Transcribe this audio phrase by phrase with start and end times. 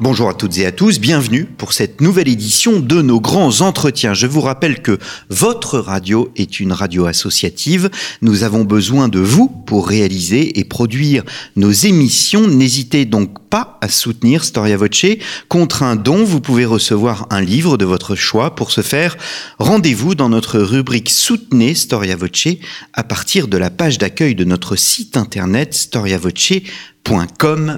[0.00, 4.12] Bonjour à toutes et à tous, bienvenue pour cette nouvelle édition de nos grands entretiens.
[4.12, 4.98] Je vous rappelle que
[5.30, 7.90] votre radio est une radio associative.
[8.20, 11.22] Nous avons besoin de vous pour réaliser et produire
[11.54, 12.48] nos émissions.
[12.48, 15.06] N'hésitez donc pas à soutenir Storia Voce.
[15.48, 18.56] Contre un don, vous pouvez recevoir un livre de votre choix.
[18.56, 19.16] Pour ce faire,
[19.60, 22.48] rendez-vous dans notre rubrique Soutenez Storia Voce
[22.94, 26.93] à partir de la page d'accueil de notre site internet storiavoce.com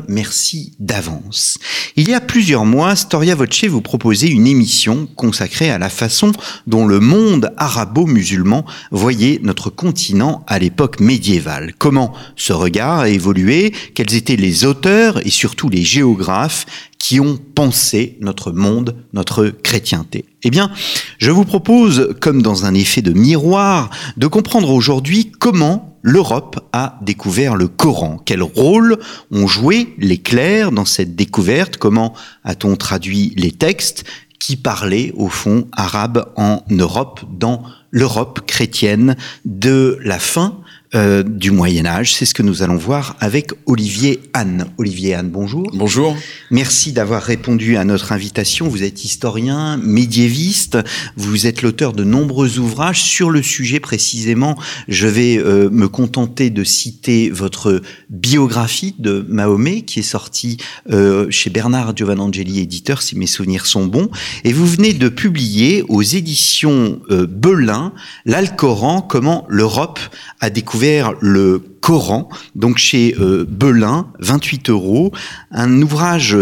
[0.09, 1.59] Merci d'avance.
[1.97, 6.33] Il y a plusieurs mois, Storia Voce vous proposait une émission consacrée à la façon
[6.67, 11.75] dont le monde arabo-musulman voyait notre continent à l'époque médiévale.
[11.79, 16.67] Comment ce regard a évolué, quels étaient les auteurs et surtout les géographes?
[16.99, 20.25] Qui ont pensé notre monde, notre chrétienté.
[20.43, 20.71] Eh bien,
[21.19, 26.99] je vous propose, comme dans un effet de miroir, de comprendre aujourd'hui comment l'Europe a
[27.03, 28.21] découvert le Coran.
[28.25, 28.99] Quel rôle
[29.33, 31.77] ont joué les clercs dans cette découverte?
[31.77, 34.05] Comment a-t-on traduit les textes
[34.39, 40.61] qui parlaient au fond arabe en Europe, dans l'Europe chrétienne de la fin
[40.95, 42.15] euh, du Moyen Âge.
[42.15, 44.67] C'est ce que nous allons voir avec Olivier Anne.
[44.79, 45.69] Olivier Anne, bonjour.
[45.75, 46.17] Bonjour.
[46.53, 48.69] Merci d'avoir répondu à notre invitation.
[48.69, 50.79] Vous êtes historien, médiéviste,
[51.17, 54.57] vous êtes l'auteur de nombreux ouvrages sur le sujet précisément.
[54.87, 60.57] Je vais euh, me contenter de citer votre biographie de Mahomet qui est sortie
[60.93, 64.09] euh, chez Bernard Giovannangeli, éditeur, si mes souvenirs sont bons.
[64.45, 67.93] Et vous venez de publier aux éditions Belin
[68.25, 69.99] l'Alcoran, comment l'Europe
[70.39, 70.76] a découvert
[71.21, 75.13] le Coran, donc chez euh, Belin, 28 euros,
[75.51, 76.37] un ouvrage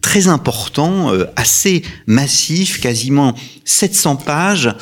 [0.00, 4.74] très important, euh, assez massif, quasiment 700 pages,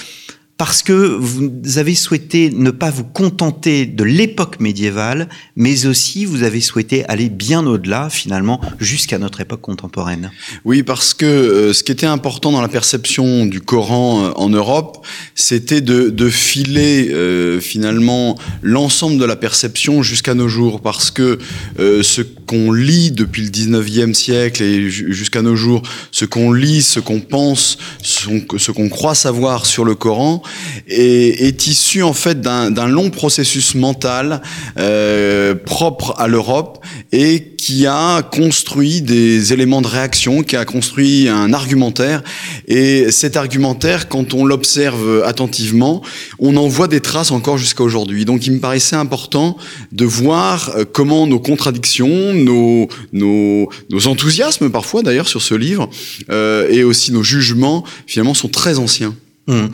[0.59, 6.43] parce que vous avez souhaité ne pas vous contenter de l'époque médiévale, mais aussi vous
[6.43, 10.33] avez souhaité aller bien au-delà, finalement, jusqu'à notre époque contemporaine.
[10.65, 14.49] Oui, parce que euh, ce qui était important dans la perception du Coran euh, en
[14.49, 21.13] Europe, c'était de, de, filer euh, finalement l'ensemble de la perception jusqu'à nos jours, parce
[21.13, 21.39] que
[21.79, 26.99] ce qu'on lit depuis le 19e siècle et jusqu'à nos jours, ce qu'on lit, ce
[26.99, 30.43] qu'on pense, ce qu'on croit savoir sur le Coran,
[30.87, 34.43] est, est issu en fait d'un long processus mental
[34.79, 41.29] euh, propre à l'Europe et qui a construit des éléments de réaction, qui a construit
[41.29, 42.23] un argumentaire.
[42.67, 46.03] Et cet argumentaire, quand on l'observe attentivement,
[46.39, 48.25] on en voit des traces encore jusqu'à aujourd'hui.
[48.25, 49.57] Donc il me paraissait important
[49.93, 55.89] de voir euh, comment nos contradictions, nos, nos, nos enthousiasmes parfois d'ailleurs sur ce livre,
[56.31, 59.15] euh, et aussi nos jugements, finalement, sont très anciens.
[59.47, 59.67] Mmh.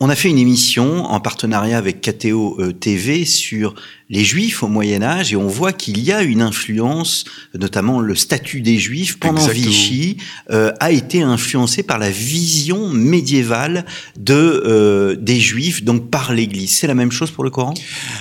[0.00, 3.74] On a fait une émission en partenariat avec KTO euh, TV sur
[4.10, 7.24] les Juifs au Moyen Âge et on voit qu'il y a une influence,
[7.54, 10.18] notamment le statut des Juifs pendant Vichy
[10.50, 13.84] euh, a été influencé par la vision médiévale
[14.18, 16.72] de euh, des Juifs, donc par l'Église.
[16.76, 17.74] C'est la même chose pour le Coran?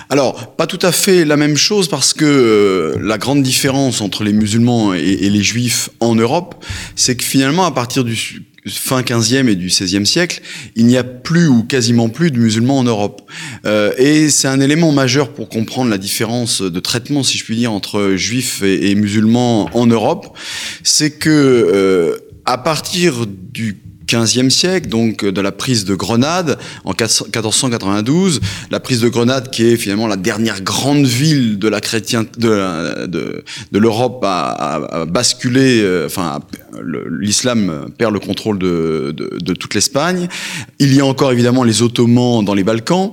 [0.09, 4.23] Alors, pas tout à fait la même chose parce que euh, la grande différence entre
[4.23, 6.63] les musulmans et, et les Juifs en Europe,
[6.95, 10.41] c'est que finalement, à partir du fin 15e et du 16e siècle,
[10.75, 13.29] il n'y a plus ou quasiment plus de musulmans en Europe.
[13.65, 17.55] Euh, et c'est un élément majeur pour comprendre la différence de traitement, si je puis
[17.55, 20.37] dire, entre juifs et, musulmans en Europe.
[20.83, 23.77] C'est que euh, à partir du
[24.13, 29.65] 15e siècle, donc de la prise de Grenade en 1492, la prise de Grenade qui
[29.65, 35.81] est finalement la dernière grande ville de la chrétien de, de, de l'Europe à, basculer,
[35.81, 36.41] euh, enfin
[37.09, 40.27] l'islam perd le contrôle de, de, toute l'Espagne.
[40.79, 43.11] Il y a encore évidemment les Ottomans dans les Balkans,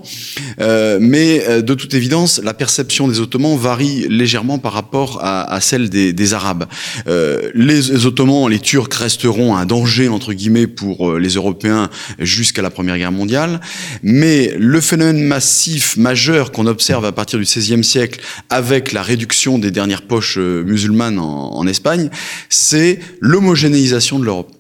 [0.61, 5.61] euh, mais euh, de toute évidence la perception des Ottomans varie légèrement par rapport à,
[5.61, 6.67] celle des, Arabes.
[7.09, 11.89] Euh, les Ottomans, les Turcs resteront un danger entre guillemets pour euh, les Européens
[12.19, 13.61] jusqu'à la Première Guerre mondiale.
[14.03, 19.59] Mais le phénomène massif majeur qu'on observe à partir du XVIe siècle avec la réduction
[19.59, 22.11] des dernières poches euh, musulmanes en, en Espagne,
[22.49, 24.60] c'est l'homogénéisation de l'Europe.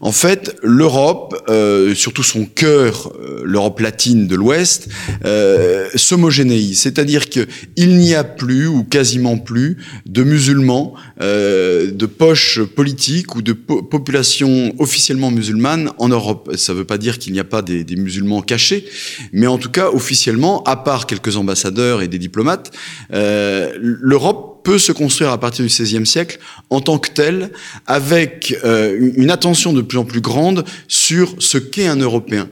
[0.00, 4.88] En fait, l'Europe, euh, surtout son cœur, euh, l'Europe latine de l'Ouest,
[5.24, 6.80] euh, s'homogénéise.
[6.80, 13.42] C'est-à-dire qu'il n'y a plus, ou quasiment plus, de musulmans, euh, de poches politiques ou
[13.42, 16.50] de po populations officiellement musulmanes en Europe.
[16.56, 18.86] Ça ne veut pas dire qu'il n'y a pas des, des, musulmans cachés,
[19.32, 22.70] mais en tout cas, officiellement, à part quelques ambassadeurs et des diplomates,
[23.12, 26.40] euh, l'Europe peut se construire à partir du XVIe siècle
[26.70, 27.52] en tant que tel,
[27.86, 32.48] avec euh, une attention de plus en plus grande sur ce qu'est un Européen.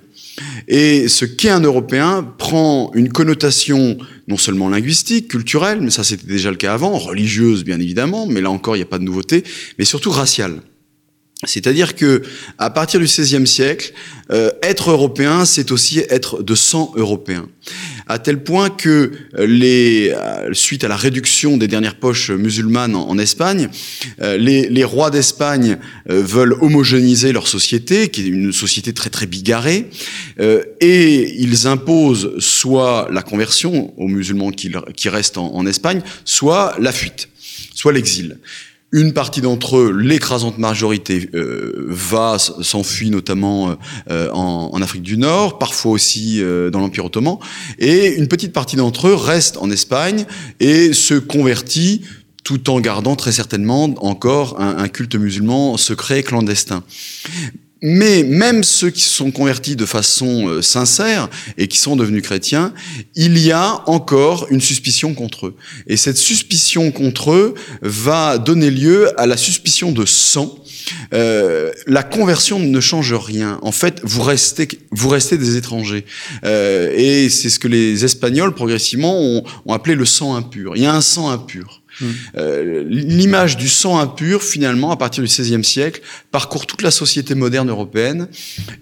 [0.69, 3.99] Et ce qu'est un Européen prend une connotation
[4.29, 8.41] non seulement linguistique, culturelle, mais ça c'était déjà le cas avant, religieuse bien évidemment, mais
[8.41, 9.45] là encore il n'y a pas de nouveauté,
[9.79, 10.61] mais surtout raciale.
[11.45, 12.23] C'est-à-dire que
[12.59, 13.93] à partir du XVIe siècle,
[14.31, 17.49] euh, être européen, c'est aussi être de sang européen.
[18.07, 22.95] À tel point que euh, les, euh, suite à la réduction des dernières poches musulmanes
[22.95, 23.71] en, Espagne,
[24.21, 25.79] euh, les, les, rois d'Espagne
[26.11, 29.91] euh, veulent homogénéiser leur société, qui est une société très très bigarrée,
[30.81, 36.77] et ils imposent soit la conversion aux musulmans qui, qui restent en, en Espagne, soit
[36.79, 37.29] la fuite,
[37.75, 38.39] soit l'exil.
[38.95, 43.75] Une partie d'entre eux, l'écrasante majorité, euh, va s'enfuit notamment
[44.11, 47.39] euh, en, en, Afrique du Nord, parfois aussi euh, dans l'Empire ottoman,
[47.79, 50.27] et une petite partie d'entre eux reste en Espagne
[50.61, 52.03] et se convertit
[52.45, 56.85] tout en gardant très certainement encore un, un culte musulman secret clandestin.
[57.83, 62.23] Mais même ceux qui se sont convertis de façon euh, sincère et qui sont devenus
[62.23, 62.73] chrétiens,
[63.17, 65.57] il y a encore une suspicion contre eux.
[65.89, 70.57] Et cette suspicion contre eux va donner lieu à la suspicion de sang.
[71.13, 73.59] Euh, la conversion ne change rien.
[73.63, 76.05] En fait, vous restez, vous restez des étrangers.
[76.45, 80.77] Euh, et c'est ce que les Espagnols, progressivement, ont, ont appelé le sang impur.
[80.77, 81.82] Il y a un sang impur.
[82.37, 86.01] Euh, L'image du sang impur, finalement, à partir du XVIe siècle,
[86.31, 88.29] parcourt toute la société moderne européenne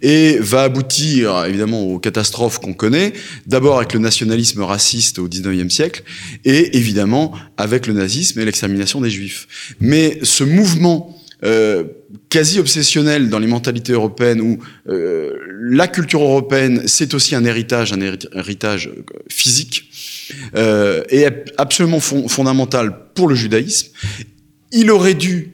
[0.03, 3.13] et va aboutir, évidemment, aux catastrophes qu'on connaît.
[3.47, 6.03] D'abord avec le nationalisme raciste au XIXe siècle
[6.45, 9.75] et, évidemment, avec le nazisme et l'extermination des juifs.
[9.81, 11.85] Mais ce mouvement euh,
[12.29, 14.59] quasi obsessionnel dans les mentalités européennes où
[14.89, 18.91] euh, la culture européenne c'est aussi un héritage, un héritage
[19.31, 19.90] physique
[20.55, 23.89] euh, est absolument fond, fondamental pour le judaïsme.
[24.73, 25.53] Il aurait dû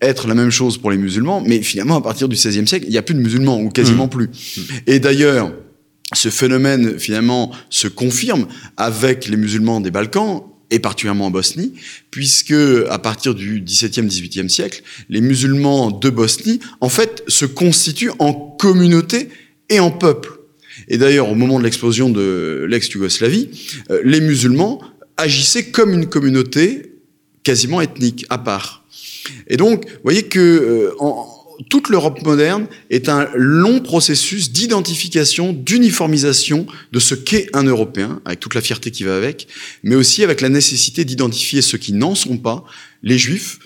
[0.00, 2.90] être la même chose pour les musulmans, mais finalement, à partir du XVIe siècle, il
[2.90, 4.10] n'y a plus de musulmans, ou quasiment mmh.
[4.10, 4.30] plus.
[4.86, 5.52] Et d'ailleurs,
[6.12, 8.46] ce phénomène, finalement, se confirme
[8.76, 10.42] avec les musulmans des Balkans,
[10.72, 11.74] et particulièrement en Bosnie,
[12.10, 12.54] puisque
[12.88, 18.32] à partir du XVIIe, XVIIIe siècle, les musulmans de Bosnie, en fait, se constituent en
[18.32, 19.28] communauté
[19.68, 20.30] et en peuple.
[20.88, 23.50] Et d'ailleurs, au moment de l'explosion de l'ex-Yougoslavie,
[23.90, 24.80] euh, les musulmans
[25.16, 26.92] agissaient comme une communauté
[27.42, 28.84] quasiment ethnique, à part.
[29.48, 30.90] Et donc, vous voyez que euh,
[31.68, 38.40] toute l'Europe moderne est un long processus d'identification, d'uniformisation de ce qu'est un Européen, avec
[38.40, 39.48] toute la fierté qui va avec,
[39.82, 42.64] mais aussi avec la nécessité d'identifier ceux qui n'en sont pas,
[43.02, 43.58] les juifs,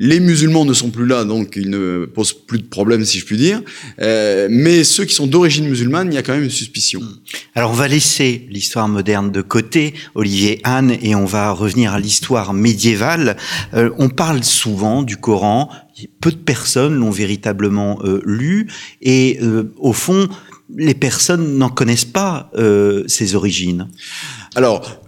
[0.00, 3.24] les musulmans ne sont plus là, donc ils ne posent plus de problème, si je
[3.24, 3.60] puis dire.
[4.00, 7.02] Euh, mais ceux qui sont d'origine musulmane, il y a quand même une suspicion.
[7.56, 11.98] Alors on va laisser l'histoire moderne de côté, Olivier Anne, et on va revenir à
[11.98, 13.36] l'histoire médiévale.
[13.74, 15.68] Euh, on parle souvent du Coran.
[16.20, 18.68] Peu de personnes l'ont véritablement euh, lu,
[19.02, 20.28] et euh, au fond,
[20.76, 23.88] les personnes n'en connaissent pas euh, ses origines.
[24.54, 25.02] Alors,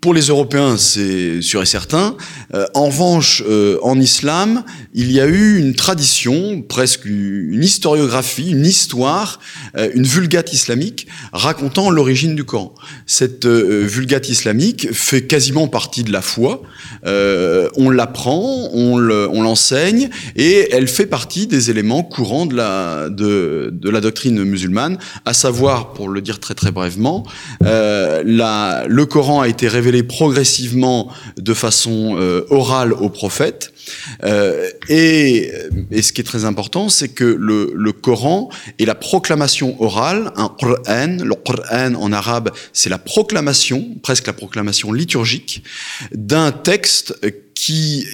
[0.00, 2.16] pour les Européens, c'est sûr et certain.
[2.54, 8.50] Euh, en revanche, euh, en islam, il y a eu une tradition, presque une historiographie,
[8.50, 9.40] une histoire,
[9.76, 12.74] euh, une vulgate islamique racontant l'origine du Coran.
[13.06, 16.62] Cette vulgate islamique fait quasiment partie de la foi.
[17.04, 23.70] on l'apprend, on l'enseigne, le, et elle fait partie des éléments courants de la, de,
[23.72, 27.24] de la doctrine musulmane, à savoir, pour le dire très très brèvement,
[27.60, 33.72] la, le Coran a été révélé progressivement de façon euh, orale aux prophètes.
[34.24, 35.52] Euh, et,
[35.90, 40.32] et, ce qui est très important, c'est que le, le, Coran est la proclamation orale,
[40.36, 41.18] un Qur'an.
[41.22, 45.62] Le Qur'an en arabe, c'est la proclamation, presque la proclamation liturgique,
[46.12, 47.14] d'un texte
[47.56, 48.06] qui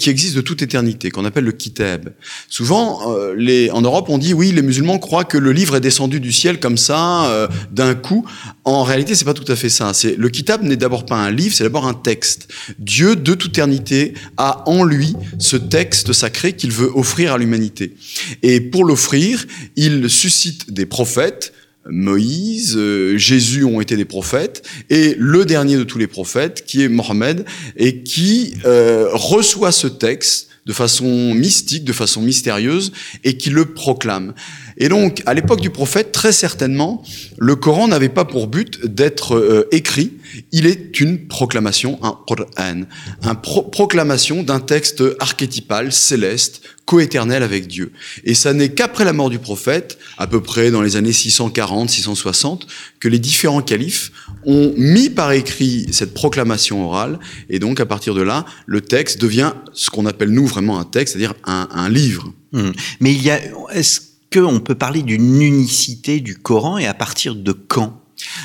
[0.00, 2.12] qui existe de toute éternité, qu'on appelle le kitab.
[2.48, 5.80] Souvent, euh, les, en Europe, on dit oui, les musulmans croient que le livre est
[5.80, 8.26] descendu du ciel comme ça euh, d'un coup.
[8.64, 9.92] En réalité, c'est pas tout à fait ça.
[9.92, 12.48] C'est le kitab n'est d'abord pas un livre, c'est d'abord un texte.
[12.78, 17.94] Dieu de toute éternité a en lui ce texte sacré qu'il veut offrir à l'humanité.
[18.42, 19.44] Et pour l'offrir,
[19.76, 21.52] il suscite des prophètes
[21.90, 26.82] Moïse, euh, Jésus ont été des prophètes, et le dernier de tous les prophètes, qui
[26.82, 27.44] est Mohammed,
[27.76, 33.66] et qui euh, reçoit ce texte de façon mystique, de façon mystérieuse, et qui le
[33.66, 34.34] proclame.
[34.78, 37.02] Et donc, à l'époque du prophète, très certainement,
[37.38, 40.12] le Coran n'avait pas pour but d'être euh, écrit.
[40.52, 42.82] Il est une proclamation, un Qur'an,
[43.22, 47.92] une proclamation d'un texte archétypal, céleste, coéternel avec Dieu.
[48.24, 51.88] Et ça n'est qu'après la mort du prophète, à peu près dans les années 640,
[51.90, 52.66] 660,
[53.00, 54.12] que les différents califes
[54.44, 57.18] ont mis par écrit cette proclamation orale.
[57.48, 60.84] Et donc, à partir de là, le texte devient ce qu'on appelle nous vraiment un
[60.84, 62.32] texte, c'est-à-dire un, un livre.
[62.52, 62.72] Hum.
[63.00, 63.40] Mais il y a,
[63.72, 64.00] est-ce
[64.36, 68.00] qu'on peut parler d'une unicité du Coran et à partir de quand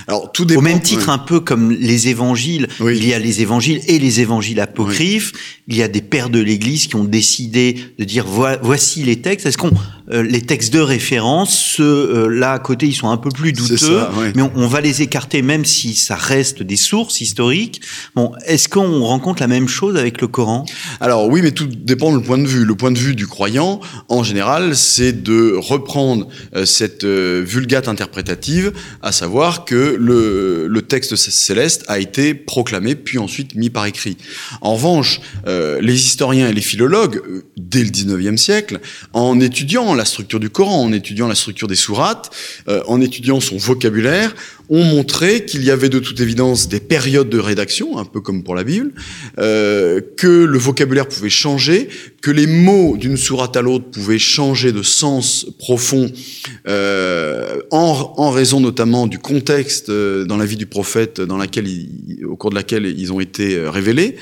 [0.08, 3.42] alors, tout dépend, Au même titre, un peu comme les évangiles, il y a les
[3.42, 5.32] évangiles et les évangiles apocryphes.
[5.68, 9.46] Il y a des pères de l'Église qui ont décidé de dire voici les textes.
[9.46, 9.72] Est-ce qu'on
[10.12, 13.54] euh, les textes de référence, ceux euh, là à côté, ils sont un peu plus
[13.54, 14.02] douteux,
[14.36, 17.82] mais on, va les écarter même si ça reste des sources historiques.
[18.16, 20.66] Bon, est-ce qu'on rencontre la même chose avec le Coran?
[21.00, 22.66] Alors oui, mais tout dépend du point de vue.
[22.66, 28.74] Le point de vue du croyant, en général, c'est de reprendre euh, cette vulgate interprétative,
[29.02, 34.18] à savoir que le, texte céleste a été proclamé puis ensuite mis par écrit.
[34.62, 37.22] En revanche, les historiens et les philologues,
[37.56, 38.80] dès le 19e siècle,
[39.14, 42.32] en étudiant la structure du Coran, en étudiant la structure des sourates,
[42.68, 44.36] euh, en étudiant son vocabulaire,
[44.72, 48.42] ont montré qu'il y avait de toute évidence des périodes de rédaction, un peu comme
[48.42, 48.94] pour la Bible,
[49.38, 51.90] euh, que le vocabulaire pouvait changer,
[52.22, 56.10] que les mots d'une sourate à l'autre pouvaient changer de sens profond
[56.68, 61.68] euh, en, en, raison notamment du contexte euh, dans la vie du prophète dans laquelle
[62.26, 64.16] au cours de laquelle ils ont été euh, révélés.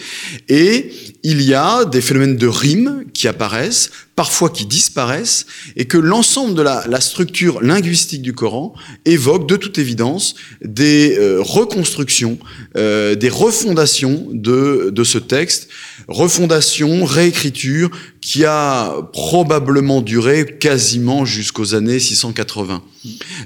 [0.47, 0.89] Et
[1.23, 5.45] il y a des phénomènes de rime qui apparaissent, parfois qui disparaissent,
[5.77, 8.73] et que l'ensemble de la, structure linguistique du Coran
[9.05, 12.37] évoque de toute évidence des euh, reconstructions,
[12.75, 15.69] euh, des refondations de, de ce texte,
[16.09, 22.83] refondation, réécriture, qui a probablement duré quasiment jusqu'aux années 680.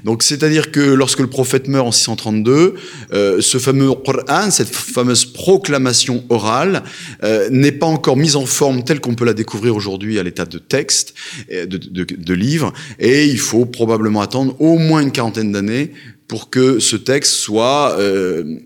[0.04, 2.74] Donc c'est-à-dire que lorsque le prophète meurt en 632,
[3.12, 6.82] euh, ce fameux Qur'an, cette fameuse proclamation orale,
[7.22, 10.44] euh, n'est pas encore mise en forme telle qu'on peut la découvrir aujourd'hui à l'état
[10.44, 11.14] de texte,
[11.50, 15.92] de, de, de livre, et il faut probablement attendre au moins une quarantaine d'années
[16.28, 18.58] pour que ce texte soit euh,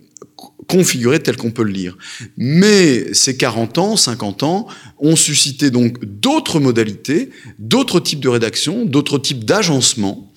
[0.69, 1.97] configuré tel qu'on peut le lire.
[2.37, 4.67] Mais ces 40 ans, 50 ans
[4.99, 10.28] ont suscité donc d'autres modalités, d'autres types de rédaction, d'autres types d'agencement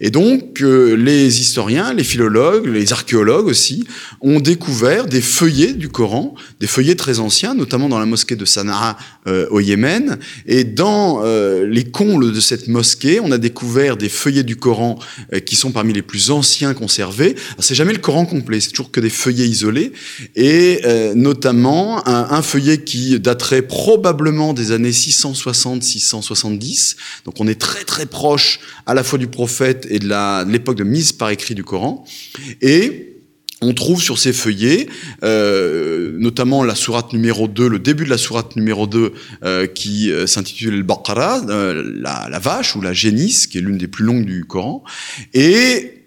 [0.00, 3.84] et donc, euh, les historiens, les philologues, les archéologues aussi,
[4.20, 8.44] ont découvert des feuillets du Coran, des feuillets très anciens, notamment dans la mosquée de
[8.44, 8.96] Sanaa
[9.26, 10.18] euh, au Yémen.
[10.46, 14.98] Et dans euh, les combles de cette mosquée, on a découvert des feuillets du Coran
[15.44, 17.34] qui sont parmi les plus anciens conservés.
[17.58, 19.92] C'est jamais le Coran complet, c'est toujours que des feuillets isolés.
[20.36, 20.80] Et
[21.14, 26.96] notamment un, un feuillet qui daterait probablement des années 660-670.
[27.24, 30.84] Donc on est très très proche à la fois du prophète et de l'époque de,
[30.84, 32.04] mise par écrit du Coran.
[32.60, 33.08] Et
[33.60, 34.88] on trouve sur ces feuillets,
[35.24, 39.12] euh, notamment la sourate numéro 2, le début de la sourate numéro 2,
[39.42, 43.88] euh, qui euh, s'intitule le Baqara, la, vache ou la génisse, qui est l'une des
[43.88, 44.84] plus longues du Coran,
[45.34, 46.04] et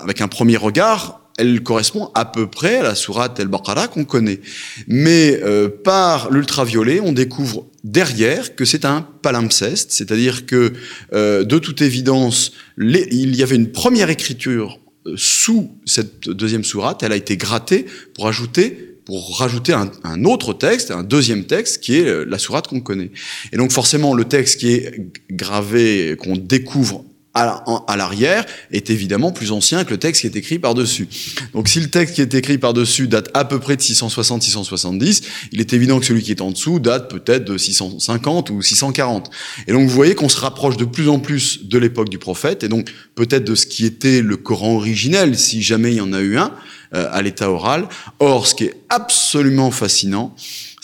[0.00, 4.40] avec un premier regard, elle correspond à peu près à la sourate El-Baqarah qu'on connaît.
[4.86, 10.72] Mais euh, par l'ultraviolet, on découvre derrière que c'est un palimpseste, c'est-à-dire que
[11.12, 17.02] euh, de toute évidence, il y avait une première écriture euh, sous cette deuxième sourate,
[17.02, 21.80] elle a été grattée pour ajouter pour rajouter un, un, autre texte, un deuxième texte
[21.80, 23.12] qui est la sourate qu'on connaît.
[23.52, 27.04] Et donc forcément, le texte qui est gravé, qu'on découvre
[27.36, 31.06] à l'arrière est évidemment plus ancien que le texte qui est écrit par-dessus.
[31.52, 35.60] Donc si le texte qui est écrit par-dessus date à peu près de 660-670, il
[35.60, 39.30] est évident que celui qui est en dessous date peut-être de 650 ou 640.
[39.66, 42.64] Et donc vous voyez qu'on se rapproche de plus en plus de l'époque du prophète,
[42.64, 46.12] et donc peut-être de ce qui était le Coran originel, si jamais il y en
[46.12, 46.52] a eu un,
[46.92, 47.88] à l'état oral.
[48.18, 50.34] Or, ce qui est absolument fascinant,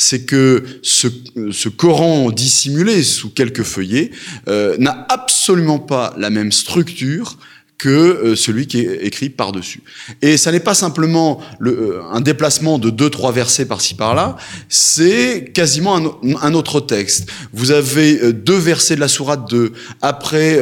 [0.02, 1.06] c'est que ce,
[1.52, 4.10] ce, Coran dissimulé sous quelques feuillets
[4.48, 7.36] euh, n'a absolument pas la même structure
[7.82, 9.82] que euh, celui qui est écrit par-dessus.
[10.22, 14.36] Et ça n'est pas simplement le, euh, un déplacement de deux, trois versets par-ci par-là,
[14.68, 17.28] c'est quasiment un, autre texte.
[17.52, 20.60] Vous avez euh, deux versets de la sourate 2, après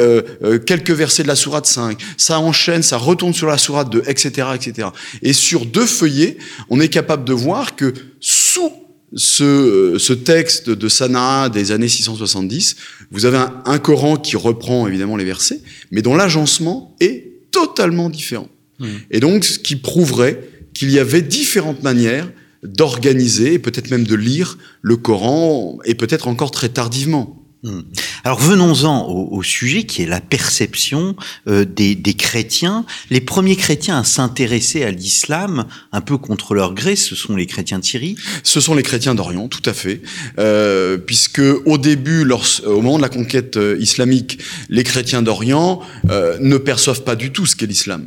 [0.66, 4.48] quelques versets de la sourate 5, ça enchaîne, ça retourne sur la sourate 2, etc.,
[4.54, 4.88] etc.
[5.20, 6.38] Et sur deux feuillets,
[6.70, 8.72] on est capable de voir que sous
[9.14, 12.76] ce, ce, texte de Sanaa des années 670,
[13.10, 18.08] vous avez un, un, Coran qui reprend évidemment les versets, mais dont l'agencement est totalement
[18.08, 18.48] différent.
[18.78, 18.86] Mmh.
[19.10, 22.30] Et donc, ce qui prouverait qu'il y avait différentes manières
[22.62, 27.39] d'organiser, peut-être même de lire le Coran, et peut-être encore très tardivement.
[27.62, 27.80] Hmm.
[28.24, 31.14] Alors venons-en au, sujet qui est la perception
[31.46, 32.86] euh, des, chrétiens.
[33.10, 37.44] Les premiers chrétiens à s'intéresser à l'islam, un peu contre leur gré, ce sont les
[37.44, 38.16] chrétiens de Syrie.
[38.44, 40.00] Ce sont les chrétiens d'Orient, tout à fait,
[40.38, 42.26] euh, puisque au début,
[42.64, 44.38] au moment de la conquête euh, islamique,
[44.70, 48.06] les chrétiens d'Orient ne perçoivent pas du tout ce qu'est l'islam.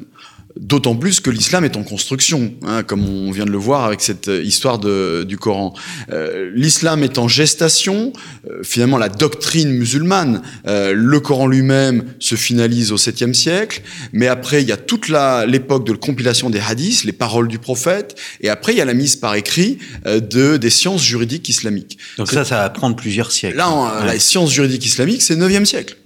[0.60, 4.02] D'autant plus que l'islam est en construction, hein, comme on vient de le voir avec
[4.02, 5.74] cette euh, histoire de, du Coran.
[6.12, 8.14] Euh, l'islam est en gestation.
[8.48, 13.82] Euh, finalement, la doctrine musulmane, le Coran lui-même se finalise au 7e siècle.
[14.12, 17.58] Mais après, il y a toute l'époque de la compilation des hadiths, les paroles du
[17.58, 18.16] prophète.
[18.42, 21.98] Et après, il y a la mise par écrit de, des sciences juridiques islamiques.
[22.18, 23.58] Donc ça, ça va prendre plusieurs siècles.
[23.58, 25.98] Là, la science juridique islamique, c'est 9e siècle.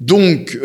[0.00, 0.58] Donc,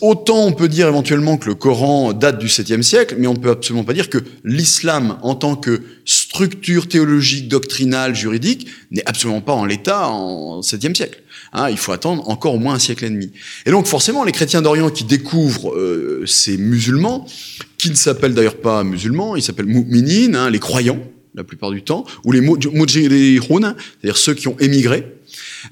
[0.00, 3.38] autant on peut dire éventuellement que le Coran date du 7e siècle, mais on ne
[3.38, 9.40] peut absolument pas dire que l'islam, en tant que structure théologique, doctrinale, juridique, n'est absolument
[9.40, 11.22] pas en l'état en 7e siècle.
[11.52, 13.32] Hein, il faut attendre encore au moins un siècle et demi.
[13.66, 17.26] Et donc forcément, les chrétiens d'Orient qui découvrent euh, ces musulmans,
[17.76, 21.00] qui ne s'appellent d'ailleurs pas musulmans, ils s'appellent mu'minin, hein, les croyants,
[21.34, 25.06] la plupart du temps, ou les mujirihun, c'est-à-dire ceux qui ont émigré,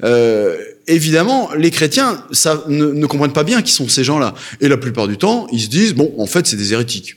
[0.02, 0.56] euh,
[0.88, 2.24] évidemment, les chrétiens
[2.66, 4.34] ne, ne comprennent pas bien qui sont ces gens-là.
[4.60, 7.16] Et la plupart du temps, ils se disent, bon, en fait, c'est des hérétiques.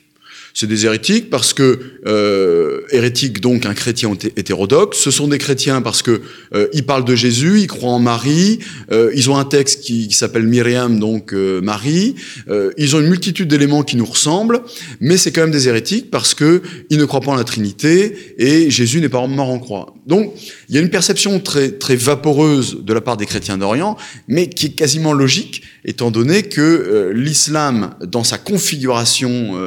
[0.53, 4.98] C'est des hérétiques parce que euh, hérétiques donc un chrétien hétérodoxe.
[4.98, 6.22] Ce sont des chrétiens parce que
[6.53, 8.60] euh, ils parlent de Jésus, ils croient en Marie,
[8.91, 12.15] euh, ils ont un texte qui, s'appelle Myriam donc euh, Marie.
[12.50, 14.62] Euh, ils ont une multitude d'éléments qui nous ressemblent,
[15.00, 18.36] mais c'est quand même des hérétiques parce que ils ne croient pas en la Trinité
[18.38, 19.96] et Jésus n'est pas mort en croix.
[20.05, 20.34] Donc
[20.70, 24.50] il y a une perception très très vaporeuse de la part des chrétiens d'Orient, mais
[24.50, 29.57] qui est quasiment logique étant donné que l'islam dans sa configuration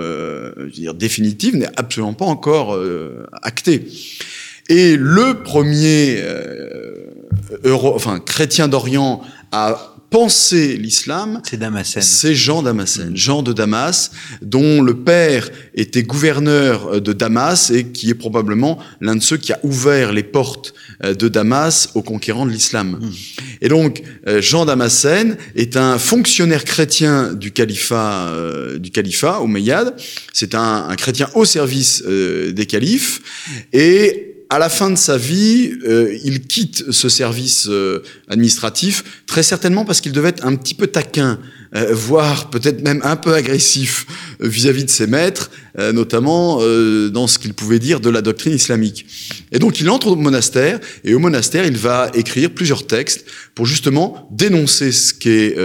[0.68, 3.86] dire, définitive n'est absolument pas encore euh, actée.
[4.68, 7.06] Et le premier euh,
[7.64, 12.02] Euro, enfin, chrétien d'Orient à penser l'islam, c'est Damascène.
[12.02, 18.10] C'est Jean Damascène, Jean de Damas, dont le père était gouverneur de Damas et qui
[18.10, 22.46] est probablement l'un de ceux qui a ouvert les portes euh, de Damas aux conquérants
[22.46, 22.98] de l'islam.
[23.00, 23.10] Hmm.
[23.64, 29.96] Et donc, euh, Jean Damascène est un fonctionnaire chrétien du califat, euh, du califat Omeyyade.
[30.34, 33.22] C'est un, un, chrétien au service des califes
[33.72, 39.42] et à la fin de sa vie, euh, il quitte ce service euh, administratif, très
[39.42, 41.40] certainement parce qu'il devait être un petit peu taquin,
[41.74, 44.06] euh, voire peut-être même un peu agressif
[44.38, 45.50] vis-à-vis de ses maîtres,
[45.92, 46.60] notamment
[47.10, 49.06] dans ce qu'il pouvait dire de la doctrine islamique.
[49.50, 53.24] Et donc il entre au monastère, et au monastère, il va écrire plusieurs textes
[53.56, 55.56] pour justement dénoncer ce qu'est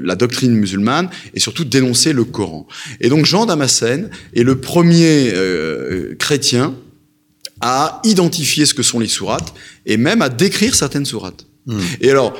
[0.00, 2.68] la doctrine musulmane, et surtout dénoncer le Coran.
[3.00, 5.32] Et donc Jean Damascène est le premier
[6.18, 6.74] chrétien
[7.60, 9.54] à identifier ce que sont les sourates
[9.86, 11.46] et même à décrire certaines sourates.
[11.66, 11.80] Hmm.
[12.00, 12.38] Et alors,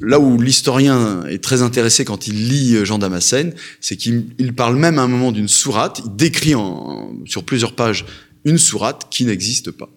[0.00, 4.98] là où l'historien est très intéressé quand il lit Jean Damascène, c'est qu'il parle même
[4.98, 8.06] à un moment d'une sourate, il décrit en, sur plusieurs pages
[8.44, 9.90] une sourate qui n'existe pas.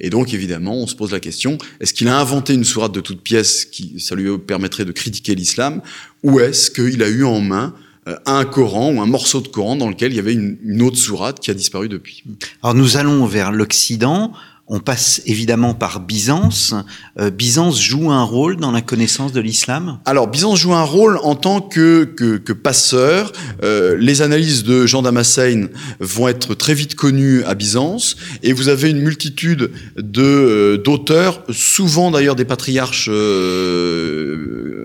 [0.00, 3.00] Et donc, évidemment, on se pose la question, est-ce qu'il a inventé une sourate de
[3.00, 5.82] toute pièce qui, ça lui permettrait de critiquer l'islam,
[6.22, 7.85] ou est-ce qu'il a eu en main euh,
[8.24, 10.96] un Coran ou un morceau de Coran dans lequel il y avait une, une autre
[10.96, 12.22] sourate qui a disparu depuis.
[12.62, 14.32] Alors nous allons vers l'Occident.
[14.68, 16.74] On passe évidemment par Byzance.
[17.20, 20.00] Euh, Byzance joue un rôle dans la connaissance de l'islam?
[20.04, 22.02] Alors, Byzance joue un rôle en tant que,
[22.64, 23.32] passeur.
[23.62, 25.68] Euh, les analyses de Jean Damascène
[26.00, 28.16] vont être très vite connues à Byzance.
[28.42, 33.08] Et vous avez une multitude de euh, d'auteurs, souvent d'ailleurs des patriarches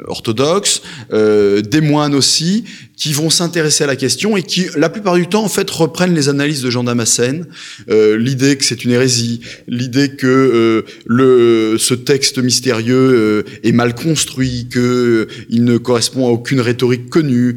[0.07, 2.65] orthodoxes, des moines aussi,
[2.95, 6.13] qui vont s'intéresser à la question et qui, la plupart du temps, en fait, reprennent
[6.13, 7.47] les analyses de Jean Damascène.
[7.87, 13.95] L'idée que c'est une hérésie, l'idée que euh, le, ce texte mystérieux euh, est mal
[13.95, 17.55] construit, que euh, il ne correspond à aucune rhétorique connue.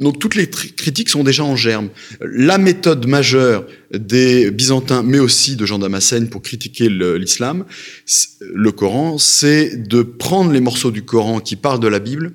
[0.00, 1.90] Donc toutes les critiques sont déjà en germe.
[2.20, 7.66] La méthode majeure des Byzantins, mais aussi de Jean Damascène pour critiquer l'islam,
[8.40, 12.32] le Coran, c'est de prendre les morceaux du Coran qui parlent de la Bible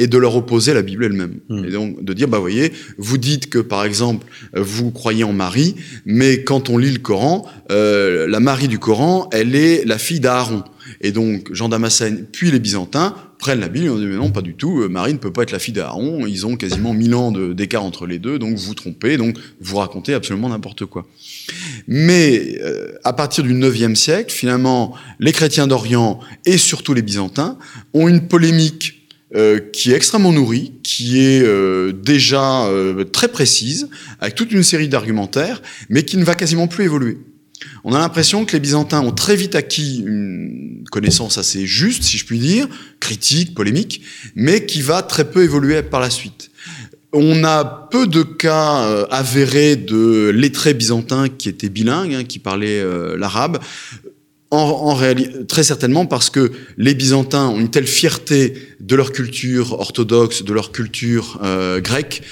[0.00, 1.40] et de leur opposer la Bible elle-même.
[1.50, 1.64] Hmm.
[1.66, 5.76] Et donc de dire, bah voyez, vous dites que par exemple, vous croyez en Marie,
[6.06, 10.18] mais quand on lit le Coran, euh, la Marie du Coran, elle est la fille
[10.18, 10.64] d'Aaron.
[11.02, 14.30] Et donc Jean Damascène, puis les Byzantins prennent la Bible et on dit mais non
[14.30, 16.94] pas du tout, euh, Marie ne peut pas être la fille d'Aaron, ils ont quasiment
[16.94, 20.86] mille ans d'écart entre les deux, donc vous vous trompez, donc vous racontez absolument n'importe
[20.86, 21.06] quoi.
[21.86, 27.58] Mais euh, à partir du 9e siècle, finalement, les chrétiens d'Orient et surtout les Byzantins
[27.92, 28.99] ont une polémique
[29.34, 33.88] euh, qui est extrêmement nourrie, qui est euh, déjà euh, très précise,
[34.20, 37.18] avec toute une série d'argumentaires, mais qui ne va quasiment plus évoluer.
[37.84, 42.18] On a l'impression que les Byzantins ont très vite acquis une connaissance assez juste, si
[42.18, 42.66] je puis dire,
[43.00, 44.02] critique, polémique,
[44.34, 46.50] mais qui va très peu évoluer par la suite.
[47.12, 52.38] On a peu de cas euh, avérés de lettrés byzantins qui étaient bilingues, hein, qui
[52.38, 53.58] parlaient euh, l'arabe.
[54.50, 59.78] En, en très certainement parce que les Byzantins ont une telle fierté de leur culture
[59.78, 62.22] orthodoxe, de leur culture euh, grecque,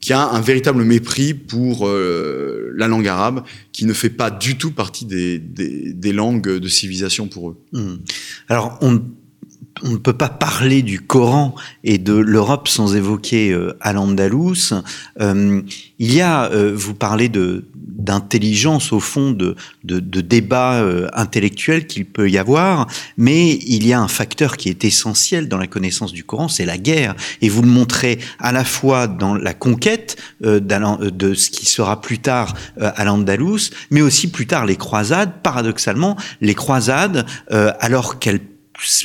[0.00, 4.30] qu'il y a un véritable mépris pour euh, la langue arabe, qui ne fait pas
[4.30, 7.56] du tout partie des, des, des langues de civilisation pour eux.
[7.72, 7.96] Mmh.
[9.82, 14.72] On ne peut pas parler du Coran et de l'Europe sans évoquer euh, Al-Andalus.
[15.20, 15.62] Euh,
[15.98, 17.64] il y a, euh, vous parlez de
[17.96, 22.86] d'intelligence au fond, de, de, de débat euh, intellectuel qu'il peut y avoir,
[23.16, 26.66] mais il y a un facteur qui est essentiel dans la connaissance du Coran, c'est
[26.66, 27.16] la guerre.
[27.40, 32.00] Et vous le montrez à la fois dans la conquête euh, de ce qui sera
[32.00, 35.32] plus tard euh, Al-Andalus, mais aussi plus tard les croisades.
[35.42, 38.40] Paradoxalement, les croisades, alors qu'elles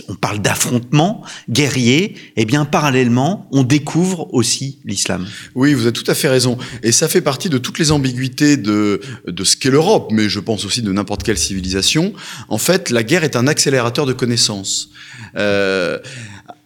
[0.08, 5.26] on parle d'affrontement guerrier, et eh bien parallèlement, on découvre aussi l'islam.
[5.56, 6.58] Oui, vous avez tout à fait raison.
[6.84, 10.40] Et ça fait partie de toutes les ambiguïtés de, de ce qu'est l'Europe, mais je
[10.40, 12.14] pense aussi de n'importe quelle civilisation.
[12.50, 14.90] En fait, la guerre est un accélérateur de connaissances.
[15.38, 16.00] Euh,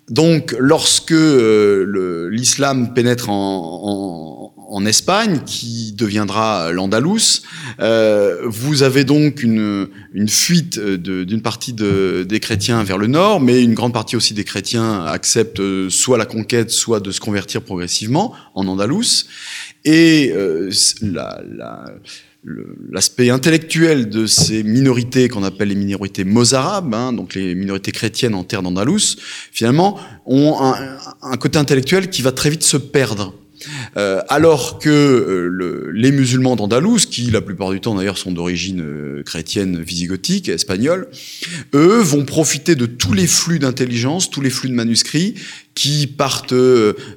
[0.09, 7.41] donc, lorsque euh, l'islam pénètre en, en, en, Espagne, qui deviendra l'Andalous,
[7.79, 9.89] euh, vous avez donc une,
[10.27, 14.43] fuite d'une partie de, des chrétiens vers le nord, mais une grande partie aussi des
[14.43, 19.25] chrétiens acceptent soit la conquête, soit de se convertir progressivement en Andalous.
[19.85, 21.85] Et euh, la, la
[22.91, 28.35] l'aspect intellectuel de ces minorités qu'on appelle les minorités mozarabes, hein, donc les minorités chrétiennes
[28.35, 29.17] en terre d'Andalous,
[29.51, 30.57] finalement, ont
[31.21, 33.33] un, côté intellectuel qui va très vite se perdre.
[33.97, 38.31] Euh, alors que euh, le, les musulmans d'Andalous, qui la plupart du temps d'ailleurs sont
[38.31, 41.07] d'origine euh, chrétienne visigothique, espagnole,
[41.73, 45.35] eux vont profiter de tous les flux d'intelligence, tous les flux de manuscrits
[45.75, 46.53] qui partent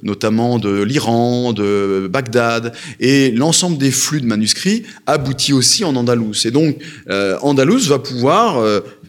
[0.03, 6.45] notamment de l'Iran, de Bagdad, et l'ensemble des flux de manuscrits aboutit aussi en Andalous.
[6.45, 6.77] Et donc,
[7.09, 8.61] euh, Andalous va pouvoir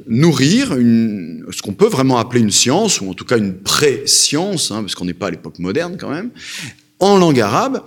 [0.07, 4.81] nourrir ce qu'on peut vraiment appeler une science, ou en tout cas une pré-science, hein,
[4.81, 6.29] parce qu'on n'est pas à l'époque moderne quand même,
[6.99, 7.81] en langue arabe.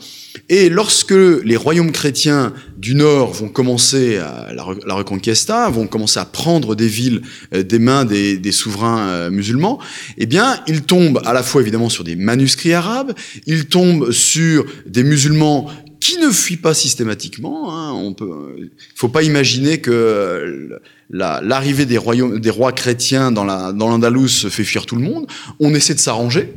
[0.48, 6.24] Et lorsque les royaumes chrétiens du Nord vont commencer à la, Reconquista, vont commencer à
[6.24, 7.22] prendre des villes
[7.54, 9.78] euh, des mains des, souverains euh, musulmans,
[10.18, 13.12] eh bien, ils tombent à la fois évidemment sur des manuscrits arabes,
[13.46, 15.70] ils tombent sur des musulmans
[16.00, 17.72] qui ne fuient pas systématiquement.
[17.72, 22.00] Hein, on peut, faut pas imaginer que l'arrivée des
[22.40, 25.26] des rois chrétiens dans l'Andalous fait fuir tout le monde.
[25.60, 26.52] On essaie de s'arranger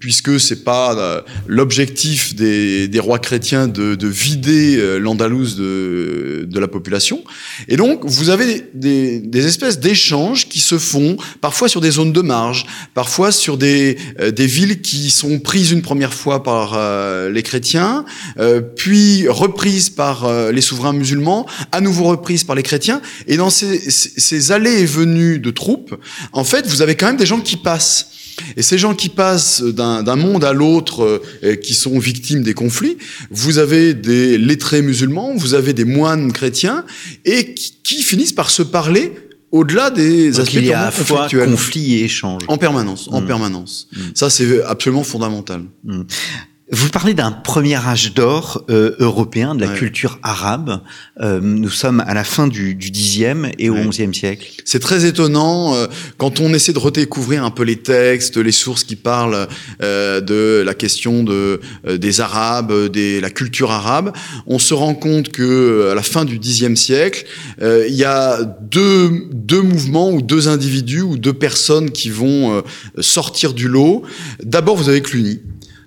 [0.00, 6.46] puisque c'est pas euh, l'objectif des, des, rois chrétiens de, de vider euh, l'Andalouse de,
[6.48, 7.22] de, la population.
[7.68, 12.12] Et donc, vous avez des, des espèces d'échanges qui se font parfois sur des zones
[12.12, 16.78] de marge, parfois sur des, euh, des villes qui sont prises une première fois par
[17.30, 18.06] les chrétiens,
[18.76, 23.02] puis reprises par les souverains musulmans, à nouveau reprises par les chrétiens.
[23.26, 25.94] Et dans ces, ces allées et venues de troupes,
[26.32, 28.19] en fait, vous avez quand même des gens qui passent.
[28.56, 32.96] Et ces gens qui passent d'un monde à l'autre, euh, qui sont victimes des conflits,
[33.30, 36.84] vous avez des lettrés musulmans, vous avez des moines chrétiens,
[37.24, 39.12] et qui, qui finissent par se parler
[39.52, 42.42] au-delà des Donc aspects il y a à fois conflit et échange.
[42.48, 43.26] En permanence, en mmh.
[43.26, 43.88] permanence.
[43.92, 43.98] Mmh.
[44.14, 45.62] Ça, c'est absolument fondamental.
[45.84, 46.02] Mmh.
[46.72, 49.76] Vous parlez d'un premier âge d'or euh, européen, de la ouais.
[49.76, 50.80] culture arabe.
[51.20, 53.86] Euh, nous sommes à la fin du, du 10e et au ouais.
[53.86, 54.52] 11e siècle.
[54.64, 58.84] C'est très étonnant euh, quand on essaie de redécouvrir un peu les textes, les sources
[58.84, 59.48] qui parlent
[59.82, 64.12] euh, de la question de, euh, des Arabes, de la culture arabe.
[64.46, 67.24] On se rend compte que à la fin du 10e siècle,
[67.60, 72.62] il y a deux, deux mouvements ou deux individus ou deux personnes qui vont
[73.00, 74.02] sortir du lot.
[74.42, 75.40] D'abord, vous avez Cluny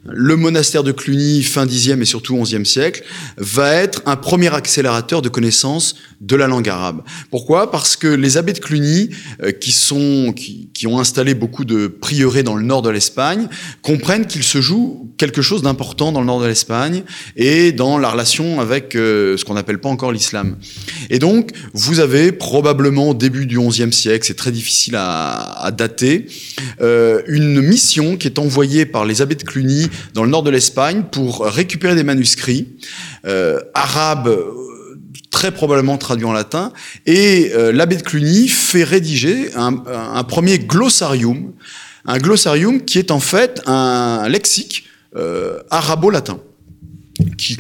[0.06, 3.04] le monastère de Cluny, fin 10e et surtout 11e siècle,
[3.38, 7.02] va être un premier accélérateur de connaissance de la langue arabe.
[7.32, 7.72] Pourquoi?
[7.72, 9.10] Parce que les abbés de Cluny,
[9.44, 13.48] euh, qui, sont, qui, qui, ont installé beaucoup de prieurés dans le nord de l'Espagne,
[13.82, 17.04] comprennent qu'il se joue quelque chose d'important dans le nord de l'Espagne
[17.36, 20.58] et dans la relation avec euh, ce qu'on n'appelle pas encore l'islam.
[21.10, 25.72] Et donc, vous avez probablement au début du 11e siècle, c'est très difficile à, à
[25.72, 26.28] dater,
[26.82, 30.50] euh, une mission qui est envoyée par les abbés de Cluny dans le nord de
[30.50, 32.68] l'Espagne pour récupérer des manuscrits
[33.26, 34.30] euh, arabes
[35.34, 36.72] très probablement traduits en latin,
[37.06, 41.52] et euh, l'abbé de Cluny fait rédiger un, premier glossarium
[42.06, 46.40] un glossarium qui est en fait un lexique euh, arabo-latin
[47.38, 47.58] qui,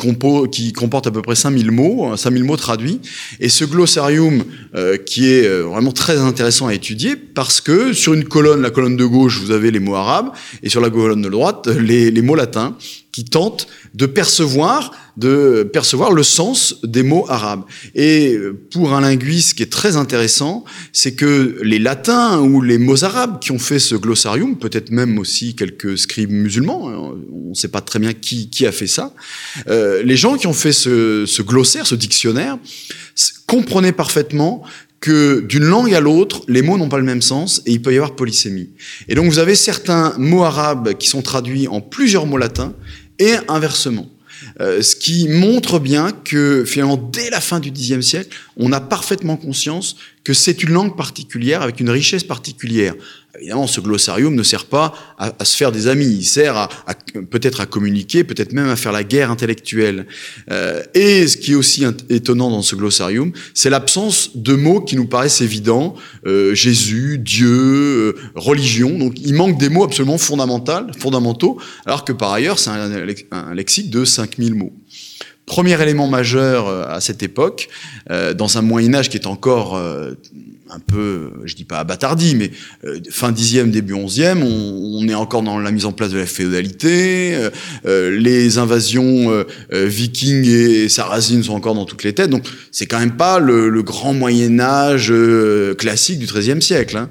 [0.52, 3.00] qui, comporte à peu près 5000 mots, 5000 mots traduits.
[3.40, 4.44] Et ce glossarium
[4.76, 8.70] euh, qui est euh, vraiment très intéressant à étudier parce que sur une colonne, la
[8.70, 10.32] colonne de gauche, vous avez les mots arabes
[10.62, 12.76] et sur la colonne de droite, les, les mots latins
[13.14, 17.62] qui tentent de percevoir, de percevoir le sens des mots arabes.
[17.94, 18.36] Et
[18.72, 23.04] pour un linguiste, ce qui est très intéressant, c'est que les latins ou les mots
[23.04, 27.54] arabes qui ont fait ce glossarium, peut-être même aussi quelques scribes musulmans, hein, on ne
[27.54, 29.14] sait pas très bien qui, a fait ça,
[29.68, 32.58] euh, les gens qui ont fait ce glossaire, ce dictionnaire,
[33.46, 34.64] comprenaient parfaitement
[35.04, 37.92] que d'une langue à l'autre, les mots n'ont pas le même sens et il peut
[37.92, 38.70] y avoir polysémie.
[39.10, 42.74] Et donc vous avez certains mots arabes qui sont traduits en plusieurs mots latins
[43.20, 44.10] et inversement.
[44.60, 48.82] Euh, ce qui montre bien que finalement, dès la fin du Xe siècle, on a
[48.82, 52.94] parfaitement conscience que c'est une langue particulière avec une richesse particulière.
[53.40, 56.70] Évidemment, ce glossarium ne sert pas à, se faire des amis, il sert à,
[57.32, 60.06] peut-être à communiquer, peut-être même à faire la guerre intellectuelle.
[60.52, 64.96] Euh, et ce qui est aussi étonnant dans ce glossarium, c'est l'absence de mots qui
[64.96, 65.96] nous paraissent évidents,
[66.28, 69.00] euh, Jésus, Dieu, euh, religion.
[69.00, 73.54] Donc il manque des mots absolument fondamentaux, fondamentaux alors que par ailleurs, c'est un, un
[73.56, 74.74] lexique de 5000 mots.
[75.46, 77.68] Premier élément majeur euh, à cette époque,
[78.10, 80.14] euh, dans un Moyen Âge qui est encore euh,
[80.74, 82.52] un peu, je dis pas abattardi, mais
[82.86, 86.26] euh, fin 10e, début 11e, on, est encore dans la mise en place de la
[86.26, 87.50] féodalité, euh,
[87.86, 92.46] euh les invasions euh, euh, vikings et sarrasines sont encore dans toutes les têtes, donc
[92.72, 95.14] c'est quand même pas le, grand Moyen Âge
[95.78, 96.96] classique du XIIIe siècle.
[96.96, 97.10] Hein.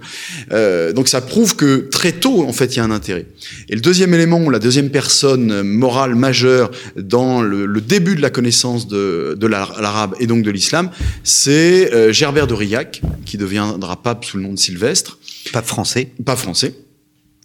[0.95, 3.27] donc ça prouve que très tôt, en fait, il y a un intérêt.
[3.69, 8.89] Et le deuxième élément, la deuxième personne morale majeure dans le, début de la connaissance
[8.89, 10.91] de, de l'arabe et donc de l'islam,
[11.25, 15.19] c'est Gerbert d'Aurillac, qui devient deviendra pape sous le nom de Sylvestre.
[15.53, 16.13] Pape français.
[16.25, 16.75] Pape français.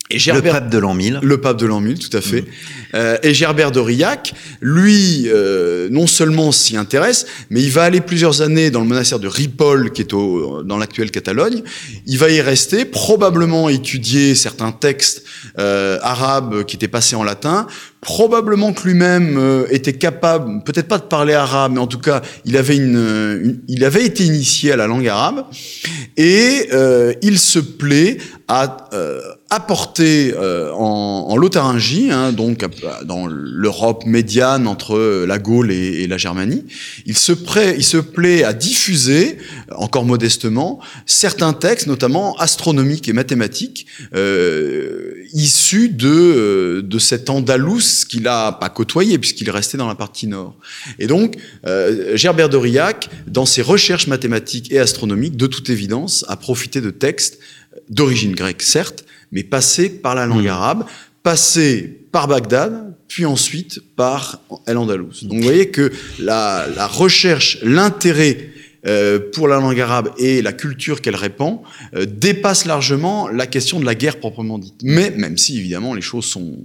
[0.09, 1.19] Et Gerbert, le pape de l'an 1000.
[1.21, 2.41] Le pape de l'an 1000, tout à fait.
[2.41, 2.45] Mmh.
[2.95, 8.41] Euh, et Gerbert d'Aurillac, lui, euh, non seulement s'y intéresse, mais il va aller plusieurs
[8.41, 11.61] années dans le monastère de Ripoll, qui est au, dans l'actuelle Catalogne.
[12.05, 15.25] Il va y rester, probablement étudier certains textes
[15.59, 17.67] euh, arabes qui étaient passés en latin,
[18.01, 22.21] probablement que lui-même euh, était capable, peut-être pas de parler arabe, mais en tout cas,
[22.45, 25.45] il avait, une, une il avait été initié à la langue arabe,
[26.15, 28.17] et euh, il se plaît
[28.47, 32.65] à euh, apporter euh, en, en Lotharingie, hein, donc
[33.05, 36.65] dans l'Europe médiane entre la Gaule et, et la Germanie,
[37.05, 39.37] il se, prêt, il se plaît à diffuser,
[39.75, 48.27] encore modestement, certains textes, notamment astronomiques et mathématiques, euh, issus de, de cet Andalous qu'il
[48.27, 50.55] a pas côtoyé puisqu'il est resté dans la partie nord.
[50.99, 56.35] Et donc, euh, Gerbert d'Aurillac, dans ses recherches mathématiques et astronomiques, de toute évidence, a
[56.35, 57.39] profité de textes
[57.89, 60.49] d'origine grecque, certes, mais passés par la langue mmh.
[60.49, 60.85] arabe,
[61.23, 65.23] passés par Bagdad, puis ensuite par El-Andalus.
[65.23, 68.49] Donc vous voyez que la, la recherche, l'intérêt
[68.85, 71.59] euh, pour la langue arabe et la culture qu'elle répand
[71.95, 74.75] euh, dépasse largement la question de la guerre proprement dite.
[74.83, 76.59] Mais même si évidemment les choses sont...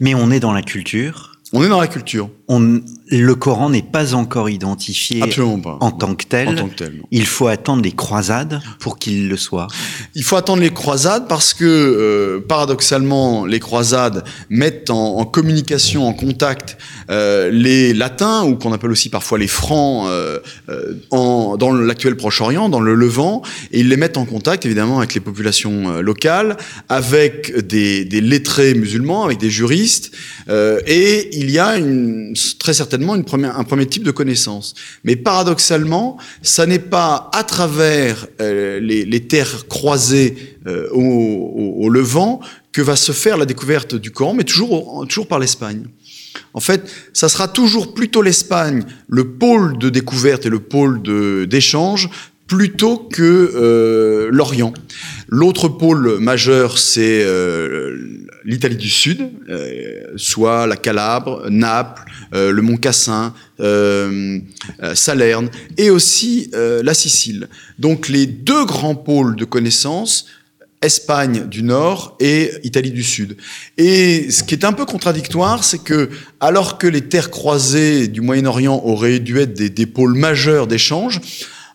[0.00, 1.36] Mais on est dans la culture.
[1.52, 2.30] On est dans la culture.
[2.48, 2.80] On,
[3.20, 5.76] le Coran n'est pas encore identifié pas.
[5.80, 6.48] en tant que tel.
[6.48, 9.66] En tant que tel Il faut attendre les croisades pour qu'il le soit.
[10.14, 16.06] Il faut attendre les croisades parce que, euh, paradoxalement, les croisades mettent en, en communication,
[16.06, 16.78] en contact
[17.10, 20.38] euh, les latins, ou qu'on appelle aussi parfois les francs, euh,
[21.10, 25.14] en, dans l'actuel Proche-Orient, dans le Levant, et ils les mettent en contact, évidemment, avec
[25.14, 26.56] les populations locales,
[26.88, 30.12] avec des, des lettrés musulmans, avec des juristes,
[30.48, 34.74] et il y a une, très certainement un premier type de connaissance.
[35.04, 41.88] Mais paradoxalement, ça n'est pas à travers euh, les, terres croisées euh, au, au, au,
[41.88, 42.40] Levant
[42.72, 45.84] que va se faire la découverte du Coran, mais toujours, toujours par l'Espagne.
[46.54, 51.02] En fait, ça sera toujours plutôt l'Espagne, le pôle de découverte et le pôle
[51.46, 52.10] d'échange,
[52.52, 53.22] plutôt que
[53.54, 54.74] euh, l'Orient.
[55.26, 57.96] L'autre pôle majeur, c'est euh,
[58.44, 63.32] l'Italie du Sud, euh, soit la Calabre, Naples, le Mont Cassin,
[64.94, 67.48] Salerne, et aussi la Sicile.
[67.78, 70.26] Donc les deux grands pôles de connaissances
[70.82, 73.36] Espagne du Nord et Italie du Sud.
[73.78, 76.10] Et ce qui est un peu contradictoire, c'est que
[76.40, 81.20] alors que les terres croisées du Moyen-Orient auraient dû être des, des pôles majeurs d'échange,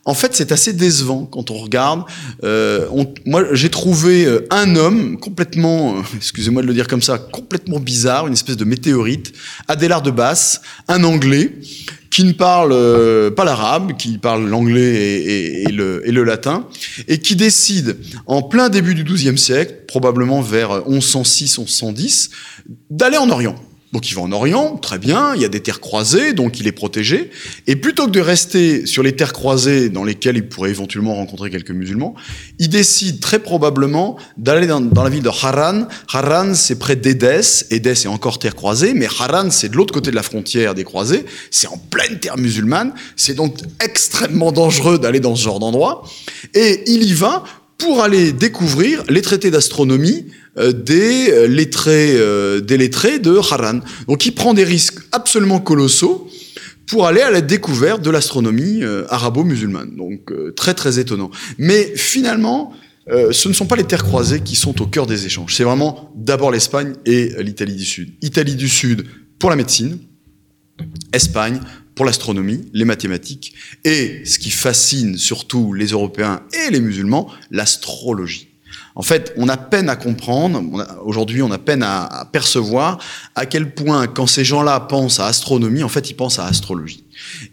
[0.08, 2.04] en fait, c'est assez décevant quand on regarde.
[2.46, 2.88] Euh,
[3.26, 7.82] moi, j'ai trouvé euh, un homme complètement, euh, excusez-moi de le dire comme ça, complètement
[7.82, 9.34] bizarre, une espèce de météorite,
[9.68, 11.52] Adélard de Basse, un Anglais
[12.10, 16.66] qui ne parle pas l'arabe, qui parle l'anglais et, le, et, le, latin,
[17.10, 22.30] et qui décide, en plein début du XIIe siècle, probablement vers 1106-1110,
[22.90, 23.56] d'aller en Orient.
[23.94, 26.68] Donc il va en Orient, très bien, il y a des terres croisées, donc il
[26.68, 27.32] est protégé.
[27.68, 31.50] Et plutôt que de rester sur les terres croisées dans lesquelles il pourrait éventuellement rencontrer
[31.50, 32.14] quelques musulmans,
[32.60, 35.88] il décide très probablement d'aller dans, la ville de Haran.
[36.12, 37.66] Haran, c'est près d'Édesse.
[37.72, 40.84] Édesse est encore terre croisée, mais Haran, c'est de l'autre côté de la frontière des
[40.84, 41.26] croisés.
[41.50, 42.94] C'est en pleine terre musulmane.
[43.16, 46.04] C'est donc extrêmement dangereux d'aller dans ce genre d'endroit.
[46.54, 47.46] Et il y va
[47.78, 50.26] pour aller découvrir les traités d'astronomie
[50.58, 53.82] euh, des euh, lettrés, euh, des lettrés de Haran.
[54.08, 56.28] Donc il prend des risques absolument colossaux
[56.88, 59.98] pour aller à la découverte de l'astronomie arabo-musulmane.
[59.98, 61.30] Donc très très étonnant.
[61.58, 62.72] Mais finalement,
[63.10, 65.54] ce ne sont pas les terres croisées qui sont au cœur des échanges.
[65.54, 68.14] C'est vraiment d'abord l'Espagne et l'Italie du Sud.
[68.22, 69.04] Italie du Sud
[69.38, 69.98] pour la médecine,
[71.12, 71.60] Espagne
[71.98, 78.48] pour l'astronomie, les mathématiques, et ce qui fascine surtout les Européens et les musulmans, l'astrologie.
[78.96, 80.64] En fait, on a peine à comprendre,
[81.04, 83.00] aujourd'hui on a peine à, percevoir
[83.36, 87.04] à quel point quand ces gens-là pensent à astronomie, en fait ils pensent à astrologie.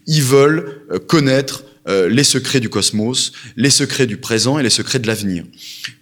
[0.07, 4.71] Ils veulent euh, connaître euh, les secrets du cosmos, les secrets du présent et les
[4.71, 5.45] secrets de l'avenir.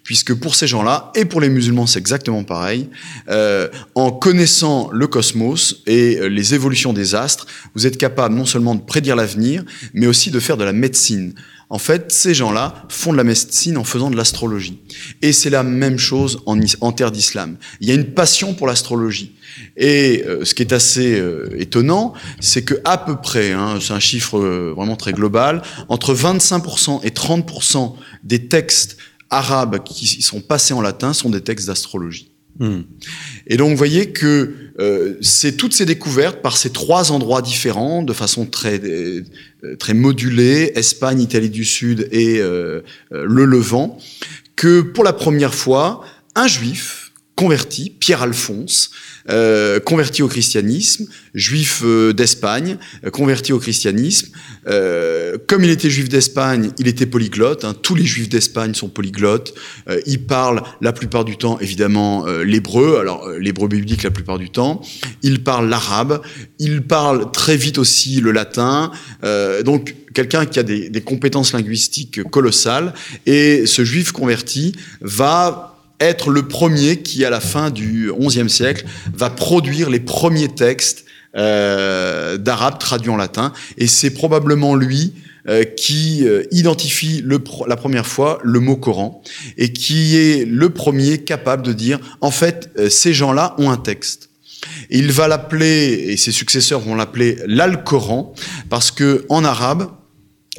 [0.04, 2.88] Puisque pour ces gens-là, et pour les musulmans c'est exactement pareil,
[3.28, 8.74] euh, en connaissant le cosmos et les évolutions des astres, vous êtes capable non seulement
[8.74, 9.64] de prédire l'avenir,
[9.94, 11.34] mais aussi de faire de la médecine.
[11.72, 14.78] En fait, ces gens-là font de la médecine en faisant de l'astrologie.
[15.22, 17.56] Et c'est la même chose en, terre d'islam.
[17.80, 19.32] Il y a une passion pour l'astrologie.
[19.78, 23.94] Et euh, ce qui est assez euh, étonnant, c'est que à peu près, hein, c'est
[23.94, 28.98] un chiffre euh, vraiment très global, entre 25% et 30% des textes
[29.30, 32.32] arabes qui sont passés en latin sont des textes d'astrologie.
[32.58, 32.82] Hmm.
[33.46, 38.02] Et donc, vous voyez que euh, c'est toutes ces découvertes par ces trois endroits différents,
[38.02, 39.22] de façon très euh,
[39.78, 42.80] très modulée, Espagne, Italie du Sud et euh,
[43.10, 43.98] le Levant,
[44.56, 46.04] que pour la première fois,
[46.34, 47.01] un juif
[47.42, 48.92] converti, Pierre Alphonse,
[49.28, 54.28] euh, converti au christianisme, juif euh, d'Espagne, euh, converti au christianisme.
[55.48, 57.64] comme il était juif d'Espagne, il était polyglotte.
[57.64, 57.74] Hein.
[57.74, 59.54] tous les juifs d'Espagne sont polyglottes.
[60.06, 62.98] ils parlent la plupart du temps, évidemment, l'hébreu.
[63.00, 64.80] Alors l'hébreu biblique la plupart du temps.
[65.22, 66.22] Ils parlent l'arabe.
[66.60, 68.92] Ils parlent très vite aussi le latin.
[69.64, 72.94] donc quelqu'un qui a des compétences linguistiques colossales.
[73.26, 75.71] Et ce juif converti va
[76.04, 78.84] être le premier qui, à la fin du XIe siècle,
[79.14, 83.54] va produire les premiers textes euh, d'arabe traduits en latin.
[83.78, 85.14] Et c'est probablement lui
[85.48, 87.24] euh, qui euh, identifie
[87.66, 89.22] la première fois le mot Coran
[89.56, 94.28] et qui est le premier capable de dire, en fait, ces gens-là ont un texte.
[94.90, 98.34] Il va l'appeler, et ses successeurs vont l'appeler l'Al-Coran,
[98.68, 99.90] parce que en arabe,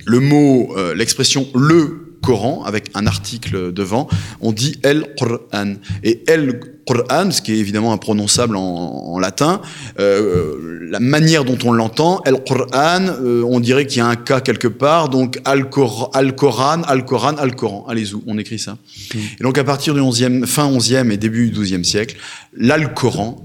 [0.06, 4.08] le mot, l'expression le Coran avec un article devant,
[4.42, 5.76] on dit El Qur'an.
[6.04, 9.62] Et El Qur'an, ce qui est évidemment imprononçable en, latin,
[10.00, 14.16] euh, la manière dont on l'entend, El Qur'an, euh, on dirait qu'il y a un
[14.16, 17.86] cas quelque part, donc Al-Coran, Al-Coran, Al-Coran, Al-Coran.
[17.88, 18.74] Allez-y, on écrit ça.
[19.14, 19.20] Mm.
[19.40, 22.18] Et donc à partir du 11e, fin 11e et début du 12e siècle,
[22.56, 23.44] l'Al-Coran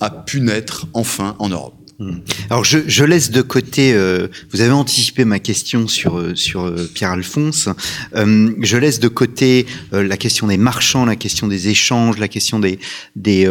[0.00, 1.74] a pu naître enfin en Europe.
[2.00, 2.18] Hmm.
[2.48, 6.88] Alors je, laisse de côté, euh, vous avez anticipé ma question sur, euh, sur euh,
[6.94, 7.68] Pierre-Alphonse,
[8.14, 12.78] je laisse de côté la question des marchands, la question des échanges, la question des,
[13.16, 13.48] des,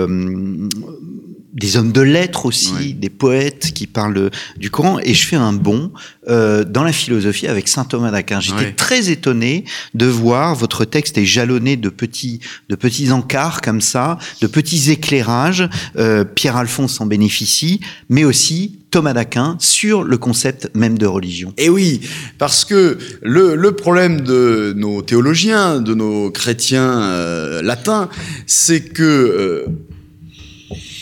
[1.54, 5.54] des hommes de lettres aussi, des poètes qui parlent du Coran, et je fais un
[5.54, 5.92] bond
[6.30, 8.40] euh, dans la philosophie avec saint Thomas d'Aquin.
[8.40, 13.82] J'étais très étonné de voir votre texte est jalonné de petits, de petits encarts comme
[13.82, 15.68] ça, de petits éclairages.
[15.98, 17.80] Euh, Pierre-Alphonse en bénéficie,
[18.10, 21.54] mais aussi Thomas d'Aquin sur le concept même de religion.
[21.58, 22.02] Et eh oui,
[22.38, 28.10] parce que le, le problème de nos théologiens, de nos chrétiens euh, latins,
[28.46, 29.66] c'est que euh,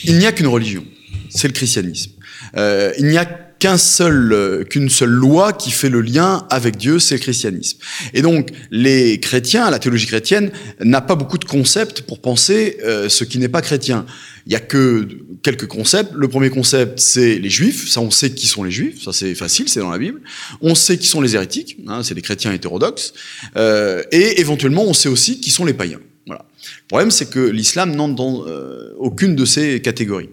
[0.07, 0.85] il n'y a qu'une religion,
[1.29, 2.11] c'est le christianisme.
[2.57, 6.77] Euh, il n'y a qu'un seul, euh, qu'une seule loi qui fait le lien avec
[6.77, 7.79] Dieu, c'est le christianisme.
[8.13, 13.09] Et donc, les chrétiens, la théologie chrétienne, n'a pas beaucoup de concepts pour penser euh,
[13.09, 14.05] ce qui n'est pas chrétien.
[14.45, 15.07] Il y a que
[15.41, 16.11] quelques concepts.
[16.13, 17.89] Le premier concept, c'est les juifs.
[17.89, 19.03] Ça, on sait qui sont les juifs.
[19.03, 20.21] Ça, c'est facile, c'est dans la Bible.
[20.61, 21.77] On sait qui sont les hérétiques.
[21.87, 23.13] Hein, c'est les chrétiens hétérodoxes.
[23.55, 25.99] Euh, et éventuellement, on sait aussi qui sont les païens.
[26.27, 26.43] Voilà.
[26.83, 30.29] Le problème, c'est que l'islam n'entre dans euh, aucune de ces catégories.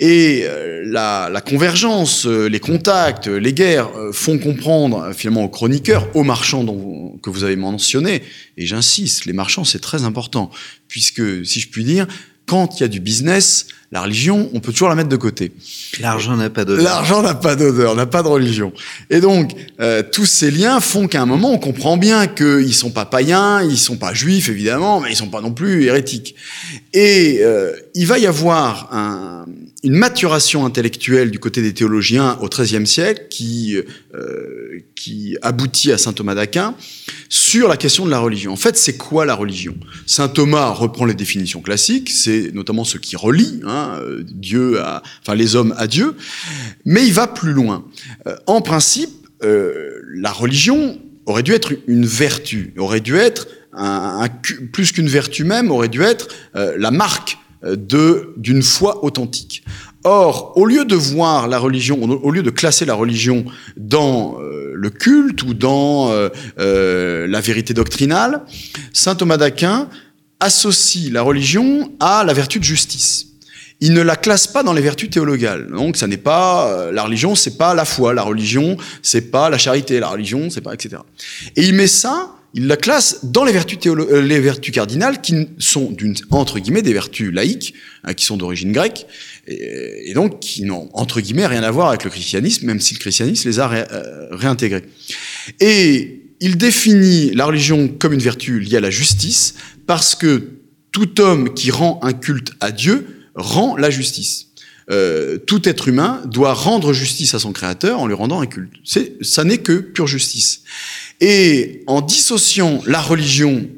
[0.00, 6.24] Et euh, la, convergence, euh, les contacts, les guerres font comprendre finalement aux chroniqueurs, aux
[6.24, 8.22] marchands dont que vous avez mentionné,
[8.56, 10.50] et j'insiste, les marchands, c'est très important,
[10.88, 12.08] puisque, si je puis dire,
[12.46, 15.50] quand il y a du business, la religion, on peut toujours la mettre de côté.
[16.00, 16.84] L'argent n'a pas d'odeur.
[16.84, 18.72] L'argent n'a pas d'odeur, n'a pas de religion.
[19.08, 22.90] Et donc, euh, tous ces liens font qu'à un moment, on comprend bien qu'ils sont
[22.90, 26.34] pas païens, ils sont pas juifs, évidemment, mais ils sont pas non plus hérétiques.
[26.92, 29.46] Et euh, il va y avoir un,
[29.84, 33.76] une maturation intellectuelle du côté des théologiens au XIIIe siècle qui,
[34.14, 36.74] euh, qui aboutit à saint Thomas d'Aquin
[37.28, 38.52] sur la question de la religion.
[38.52, 39.76] En fait, c'est quoi la religion?
[40.06, 43.77] Saint Thomas reprend les définitions classiques, c'est notamment ce qui relie hein,
[44.24, 45.02] Dieu, à,
[45.34, 46.16] les hommes à Dieu,
[46.84, 47.84] mais il va plus loin.
[48.26, 49.10] Euh, en principe,
[49.42, 53.46] euh, la religion aurait dû être une vertu, aurait dû être
[54.72, 57.76] plus qu'une vertu même, aurait dû être euh, la marque euh,
[58.36, 59.62] d'une foi authentique.
[60.04, 63.44] Or, au lieu de voir la religion, au lieu de classer la religion
[63.76, 68.42] dans euh, le culte ou dans euh, euh, la vérité doctrinale,
[68.92, 69.88] saint Thomas d'Aquin
[70.40, 73.27] associe la religion à la vertu de justice.
[73.80, 75.68] Il ne la classe pas dans les vertus théologales.
[75.70, 78.12] Donc, ça n'est pas la religion, c'est pas la foi.
[78.12, 80.00] La religion, c'est pas la charité.
[80.00, 81.02] La religion, c'est pas etc.
[81.54, 85.48] Et il met ça il la classe dans les vertus, euh, les vertus cardinales qui
[85.58, 87.74] sont d'une entre guillemets des vertus laïques,
[88.04, 89.06] hein, qui sont d'origine grecque,
[89.46, 93.00] et, donc qui n'ont entre guillemets rien à voir avec le christianisme, même si le
[93.00, 94.84] christianisme les a euh, réintégrés.
[95.60, 99.54] Et il définit la religion comme une vertu liée à la justice,
[99.86, 100.48] parce que
[100.90, 104.48] tout homme qui rend un culte à Dieu rend la justice.
[104.90, 108.72] Euh, tout être humain doit rendre justice à son créateur en lui rendant un culte.
[109.20, 110.62] Ça n'est que pure justice.
[111.20, 113.68] Et en dissociant la religion,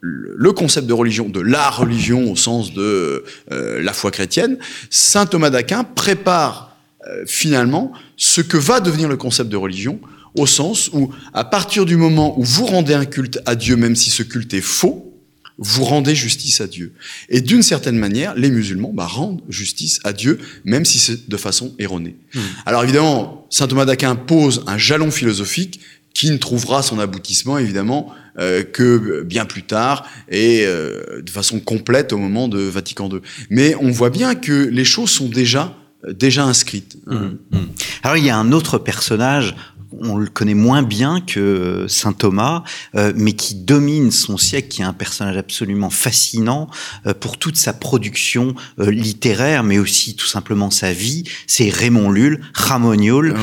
[0.00, 4.58] le concept de religion, de la religion au sens de euh, la foi chrétienne,
[4.90, 6.76] saint Thomas d'Aquin prépare
[7.06, 10.00] euh, finalement ce que va devenir le concept de religion,
[10.36, 13.94] au sens où, à partir du moment où vous rendez un culte à Dieu, même
[13.94, 15.11] si ce culte est faux,
[15.58, 16.92] vous rendez justice à Dieu.
[17.28, 21.36] Et d'une certaine manière, les musulmans bah, rendent justice à Dieu, même si c'est de
[21.36, 22.16] façon erronée.
[22.34, 22.40] Mmh.
[22.66, 25.80] Alors évidemment, saint Thomas d'Aquin pose un jalon philosophique
[26.14, 31.58] qui ne trouvera son aboutissement évidemment euh, que bien plus tard et euh, de façon
[31.58, 33.20] complète au moment de Vatican II.
[33.50, 35.76] Mais on voit bien que les choses sont déjà
[36.10, 36.96] déjà inscrites.
[37.06, 37.58] Mmh, mmh.
[38.02, 39.54] Alors il y a un autre personnage
[40.00, 42.62] on le connaît moins bien que saint Thomas,
[42.94, 46.68] euh, mais qui domine son siècle, qui est un personnage absolument fascinant
[47.06, 51.24] euh, pour toute sa production euh, littéraire, mais aussi tout simplement sa vie.
[51.46, 53.34] C'est Raymond Lull, Ramoniol,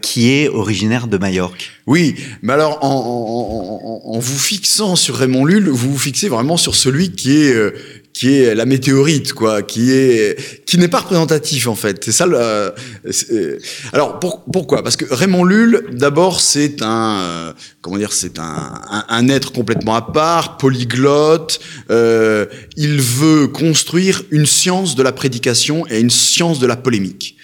[0.00, 1.70] qui est originaire de Majorque.
[1.86, 6.74] Oui, mais alors en, en, vous fixant sur Raymond Lull, vous vous fixez vraiment sur
[6.74, 7.72] celui qui est
[8.12, 12.04] qui est la météorite, quoi, qui est qui n'est pas représentatif en fait.
[12.04, 12.26] C'est ça.
[12.26, 12.74] Le,
[13.92, 14.82] alors pour, pourquoi?
[14.82, 19.94] Parce que Raymond Lull, d'abord, c'est un euh, comment dire, c'est un, un, être complètement
[19.94, 21.60] à part, polyglotte.
[21.90, 22.46] Euh,
[22.76, 27.36] il veut construire une science de la prédication et une science de la polémique.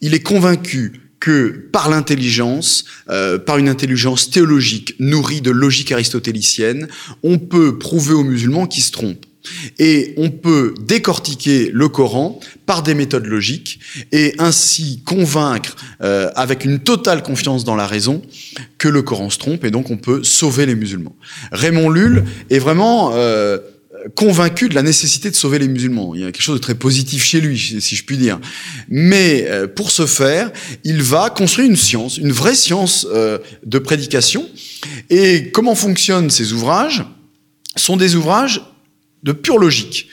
[0.00, 6.88] Il est convaincu que par l'intelligence, euh, par une intelligence théologique nourrie de logique aristotélicienne,
[7.22, 9.24] on peut prouver aux musulmans qu'ils se trompent.
[9.78, 13.80] Et on peut décortiquer le Coran par des méthodes logiques
[14.12, 18.22] et ainsi convaincre euh, avec une totale confiance dans la raison
[18.78, 21.16] que le Coran se trompe et donc on peut sauver les musulmans.
[21.52, 23.58] Raymond Lull est vraiment euh,
[24.14, 26.14] convaincu de la nécessité de sauver les musulmans.
[26.14, 28.40] Il y a quelque chose de très positif chez lui, si je puis dire.
[28.88, 30.50] Mais euh, pour ce faire,
[30.84, 34.48] il va construire une science, une vraie science de prédication.
[35.10, 37.04] Et comment fonctionnent ces ouvrages?
[37.76, 38.62] Sont des ouvrages
[39.26, 40.08] de pure logique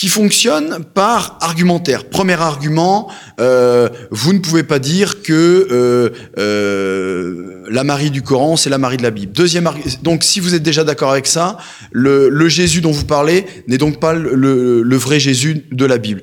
[0.00, 2.04] qui fonctionne par argumentaire.
[2.04, 6.08] Premier argument, euh, vous ne pouvez pas dire que euh,
[6.38, 9.32] euh, la Marie du Coran, c'est la Marie de la Bible.
[9.32, 9.68] Deuxième
[10.02, 11.58] donc si vous êtes déjà d'accord avec ça,
[11.92, 16.22] le, Jésus dont vous parlez n'est donc pas le, le, vrai Jésus de la Bible.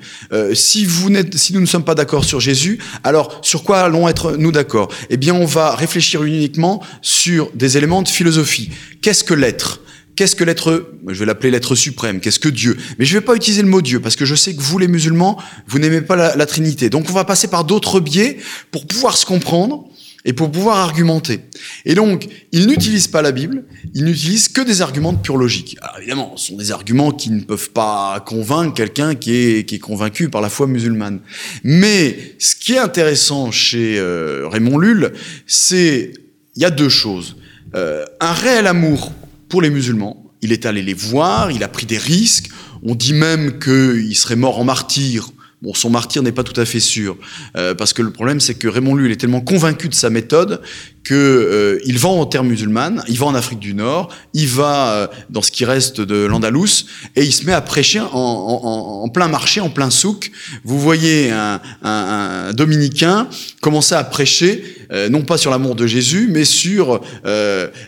[0.53, 4.37] Si, vous si nous ne sommes pas d'accord sur Jésus, alors sur quoi allons être
[4.37, 4.89] nous d'accord?
[5.11, 8.71] Eh bien, on va réfléchir uniquement sur des éléments de philosophie.
[9.03, 9.81] Qu'est-ce que l'être?
[10.17, 12.19] Qu'est-ce que l'être Je vais l'appeler l'être suprême.
[12.19, 12.75] Qu'est-ce que Dieu?
[12.97, 14.79] Mais je ne vais pas utiliser le mot Dieu parce que je sais que vous,
[14.79, 16.89] les musulmans, vous n'aimez pas la, Trinité.
[16.89, 18.37] Donc, on va passer par d'autres biais
[18.71, 19.87] pour pouvoir se comprendre
[20.25, 21.41] et pour pouvoir argumenter.
[21.85, 25.77] Et donc, il n'utilise pas la Bible, il n'utilise que des arguments de pure logique.
[25.83, 29.75] Alors évidemment, ce sont des arguments qui ne peuvent pas convaincre quelqu'un qui est, qui
[29.75, 31.19] est convaincu par la foi musulmane.
[31.63, 35.13] Mais ce qui est intéressant chez euh, Raymond Lull,
[35.45, 36.11] c'est
[36.55, 37.35] il y a deux choses.
[37.75, 39.11] Euh, un réel amour
[39.49, 42.49] pour les musulmans, il est allé les voir, il a pris des risques.
[42.83, 45.31] On dit même qu'il serait mort en martyr
[45.63, 47.17] Bon, son martyr n'est pas tout à fait sûr,
[47.55, 50.61] euh, parce que le problème, c'est que Raymond Lull est tellement convaincu de sa méthode
[51.07, 54.91] que euh, il va en terre musulmane, il va en Afrique du Nord, il va
[54.91, 56.83] euh, dans ce qui reste de l'Andalous,
[57.15, 60.31] et il se met à prêcher en, plein marché, en plein souk.
[60.65, 63.29] Vous voyez un, dominicain
[63.61, 66.99] commencer à prêcher, euh, non pas sur l'amour de Jésus, mais sur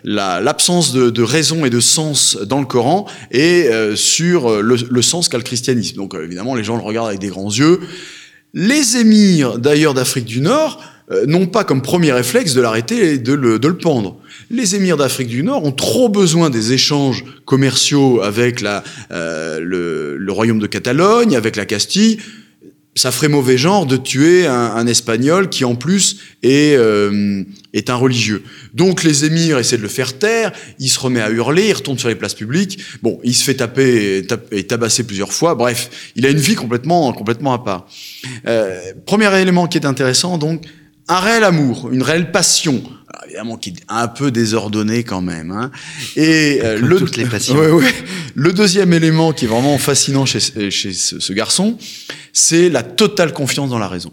[0.06, 5.28] l'absence de, de, raison et de sens dans le Coran, et sur le, le sens
[5.28, 5.98] qu'a le christianisme.
[5.98, 7.59] Donc évidemment, les gens le regardent avec des grands yeux.
[8.53, 10.82] Les émirs, d'ailleurs, d'Afrique du Nord,
[11.12, 14.20] euh, n'ont pas comme premier réflexe de l'arrêter et de le, pendre.
[14.51, 18.64] Les émirs d'Afrique du Nord ont trop besoin des échanges commerciaux avec
[19.12, 22.20] euh, le, royaume de Catalogne, avec la Castille.
[22.95, 27.43] Ça ferait mauvais genre de tuer un, un Espagnol qui en plus est, euh,
[27.74, 28.44] est un religieux.
[28.74, 32.00] Donc les émirs essaient de le faire taire, il se remet à hurler, il retourne
[32.00, 36.26] sur les places publiques, bon, il se fait taper et, tabasser plusieurs fois, bref, il
[36.26, 37.88] a une vie complètement, complètement à part.
[38.48, 40.64] Euh, premier élément qui est intéressant, donc,
[41.08, 45.50] un réel amour, une réelle passion, Alors, évidemment qui est un peu désordonné quand même.
[45.50, 45.72] Hein.
[46.16, 47.56] Et euh, le, toutes les passions.
[47.56, 47.94] Ouais, ouais.
[48.36, 50.40] le deuxième élément qui est vraiment fascinant chez,
[50.70, 51.78] chez ce, ce garçon,
[52.32, 54.12] c'est la totale confiance dans la raison.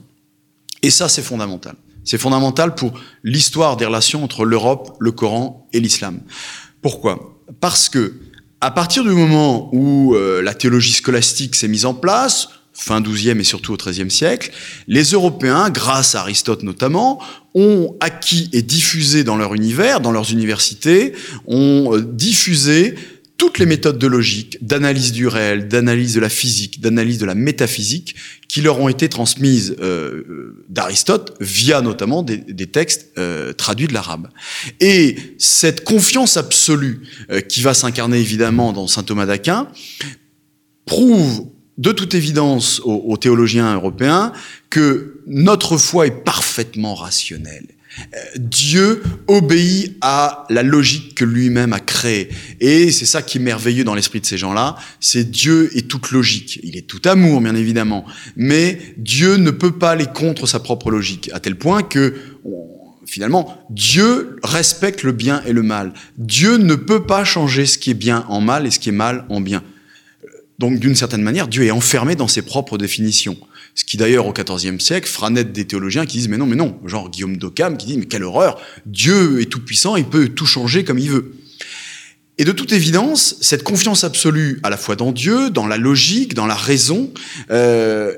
[0.82, 1.74] Et ça, c'est fondamental.
[2.06, 6.20] C'est fondamental pour l'histoire des relations entre l'Europe, le Coran et l'islam.
[6.80, 7.42] Pourquoi?
[7.60, 8.14] Parce que
[8.60, 13.40] à partir du moment où euh, la théologie scolastique s'est mise en place, fin 12e
[13.40, 14.52] et surtout au 13e siècle,
[14.86, 17.20] les Européens, grâce à Aristote notamment,
[17.54, 21.12] ont acquis et diffusé dans leur univers, dans leurs universités,
[21.46, 22.94] ont euh, diffusé
[23.36, 27.34] toutes les méthodes de logique, d'analyse du réel, d'analyse de la physique, d'analyse de la
[27.34, 28.14] métaphysique,
[28.48, 33.92] qui leur ont été transmises euh, d'Aristote via notamment des, des textes euh, traduits de
[33.92, 34.28] l'arabe.
[34.80, 39.68] Et cette confiance absolue euh, qui va s'incarner évidemment dans saint Thomas d'Aquin
[40.86, 44.32] prouve de toute évidence aux, aux, théologiens européens
[44.70, 47.66] que notre foi est parfaitement rationnelle.
[47.98, 52.28] Euh, Dieu obéit à la logique que lui-même a créée.
[52.60, 56.10] Et c'est ça qui est merveilleux dans l'esprit de ces gens-là, c'est Dieu est toute
[56.10, 56.60] logique.
[56.62, 58.04] Il est tout amour, bien évidemment.
[58.36, 62.14] Mais Dieu ne peut pas aller contre sa propre logique, à tel point que
[63.06, 65.92] finalement, Dieu respecte le bien et le mal.
[66.18, 68.92] Dieu ne peut pas changer ce qui est bien en mal et ce qui est
[68.92, 69.62] mal en bien.
[70.58, 73.36] Donc, d'une certaine manière, Dieu est enfermé dans ses propres définitions.
[73.76, 76.56] Ce qui, d'ailleurs, au XIVe siècle, fera naître des théologiens qui disent, mais non, mais
[76.56, 80.30] non, genre Guillaume d'Occam qui dit, mais quelle horreur, Dieu est tout puissant, il peut
[80.30, 81.34] tout changer comme il veut.
[82.38, 86.32] Et de toute évidence, cette confiance absolue à la fois dans Dieu, dans la logique,
[86.32, 87.12] dans la raison,
[87.50, 88.14] euh,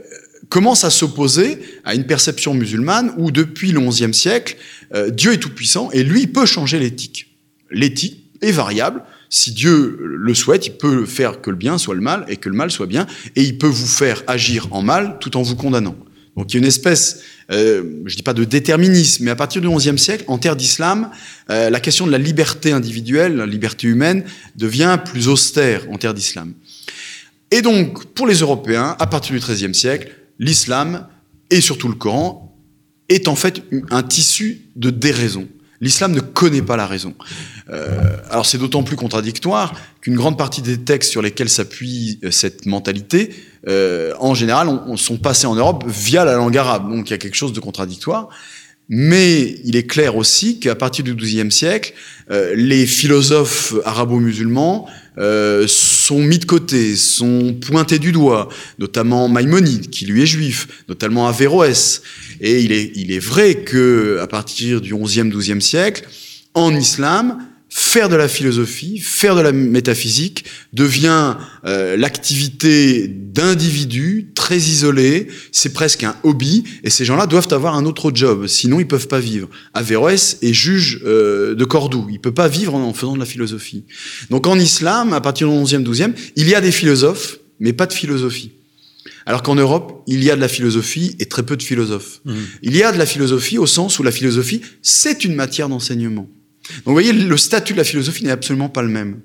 [0.48, 4.56] commence à s'opposer à une perception musulmane où, depuis le XIe siècle,
[4.94, 7.34] euh, Dieu est tout puissant et lui, peut changer l'éthique.
[7.72, 12.00] L'éthique est variable, si Dieu le souhaite, il peut faire que le bien soit le
[12.00, 13.06] mal et que le mal soit bien,
[13.36, 15.96] et il peut vous faire agir en mal tout en vous condamnant.
[16.36, 17.20] Donc il y a une espèce,
[17.50, 21.10] euh, je dis pas de déterminisme, mais à partir du XIe siècle, en terre d'islam,
[21.50, 24.24] euh, la question de la liberté individuelle, la liberté humaine,
[24.54, 26.54] devient plus austère en terre d'islam.
[27.50, 31.08] Et donc, pour les Européens, à partir du XIIIe siècle, l'islam,
[31.50, 32.56] et surtout le Coran,
[33.08, 35.48] est en fait un tissu de déraison.
[35.80, 37.14] L'islam ne connaît pas la raison.
[37.70, 42.30] Euh, alors c'est d'autant plus contradictoire qu'une grande partie des textes sur lesquels s'appuie euh,
[42.30, 43.34] cette mentalité,
[43.68, 46.90] euh, en général, on, on, sont passés en Europe via la langue arabe.
[46.90, 48.28] Donc il y a quelque chose de contradictoire.
[48.90, 51.92] Mais il est clair aussi qu'à partir du XIIe siècle,
[52.30, 54.88] les philosophes arabo-musulmans
[56.08, 58.48] sont mis de côté, sont pointés du doigt,
[58.78, 62.00] notamment Maïmonide, qui lui est juif, notamment Averroès.
[62.40, 66.08] Et il est, il est vrai que à partir du XIe, XIIe siècle,
[66.54, 67.38] en islam,
[67.68, 75.72] faire de la philosophie, faire de la métaphysique devient euh, l'activité d'individus très isolés, c'est
[75.72, 79.20] presque un hobby, et ces gens-là doivent avoir un autre job, sinon ils peuvent pas
[79.20, 79.48] vivre.
[79.74, 83.26] Averroès est juge euh, de Cordoue, il peut pas vivre en, en, faisant de la
[83.26, 83.84] philosophie.
[84.30, 87.86] Donc en islam, à partir du 11e, 12e, il y a des philosophes, mais pas
[87.86, 88.52] de philosophie.
[89.26, 92.20] Alors qu'en Europe, il y a de la philosophie et très peu de philosophes.
[92.24, 92.34] Mmh.
[92.62, 96.28] Il y a de la philosophie au sens où la philosophie, c'est une matière d'enseignement.
[96.76, 99.20] Donc vous voyez, le statut de la philosophie n'est absolument pas le même.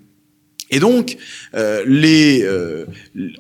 [0.69, 1.17] Et donc,
[1.53, 2.85] euh, les, euh,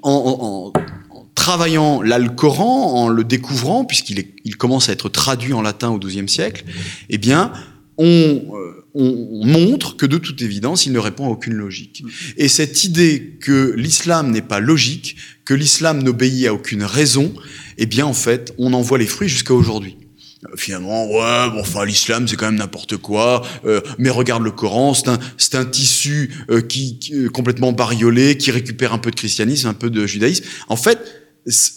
[0.03, 0.71] en,
[1.11, 5.53] en, en, travaillant là le Coran, en le découvrant, puisqu'il il commence à être traduit
[5.53, 6.63] en latin au XIIe siècle,
[7.09, 7.51] eh bien,
[7.97, 12.03] on, euh, on, on, montre que de toute évidence, il ne répond à aucune logique.
[12.37, 17.33] Et cette idée que l'islam n'est pas logique, que l'islam n'obéit à aucune raison,
[17.77, 19.97] eh bien, en fait, on en voit les fruits jusqu'à aujourd'hui.
[20.55, 23.43] Finalement, ouais, bon, enfin, l'islam, c'est quand même n'importe quoi.
[23.65, 28.37] Euh, mais regarde le Coran, c'est un, c'est un tissu euh, qui, qui complètement bariolé,
[28.37, 30.45] qui récupère un peu de christianisme, un peu de judaïsme.
[30.69, 30.99] En fait,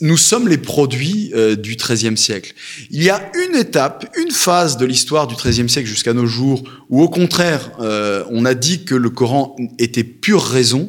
[0.00, 2.54] nous sommes les produits euh, du XIIIe siècle.
[2.90, 6.62] Il y a une étape, une phase de l'histoire du XIIIe siècle jusqu'à nos jours,
[6.88, 10.88] où au contraire, euh, on a dit que le Coran était pure raison.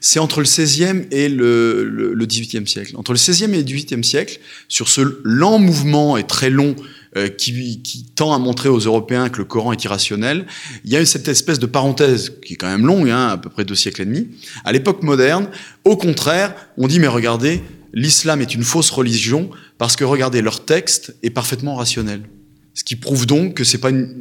[0.00, 2.94] C'est entre le XVIe et le, le, le XVIIIe siècle.
[2.96, 6.76] Entre le XVIe et le XVIIIe siècle, sur ce lent mouvement et très long
[7.16, 10.46] euh, qui, qui, tend à montrer aux Européens que le Coran est irrationnel,
[10.84, 13.50] il y a cette espèce de parenthèse qui est quand même longue, hein, à peu
[13.50, 14.28] près deux siècles et demi.
[14.64, 15.48] À l'époque moderne,
[15.84, 20.64] au contraire, on dit mais regardez, l'islam est une fausse religion parce que regardez, leur
[20.64, 22.22] texte est parfaitement rationnel.
[22.72, 24.20] Ce qui prouve donc que c'est pas une,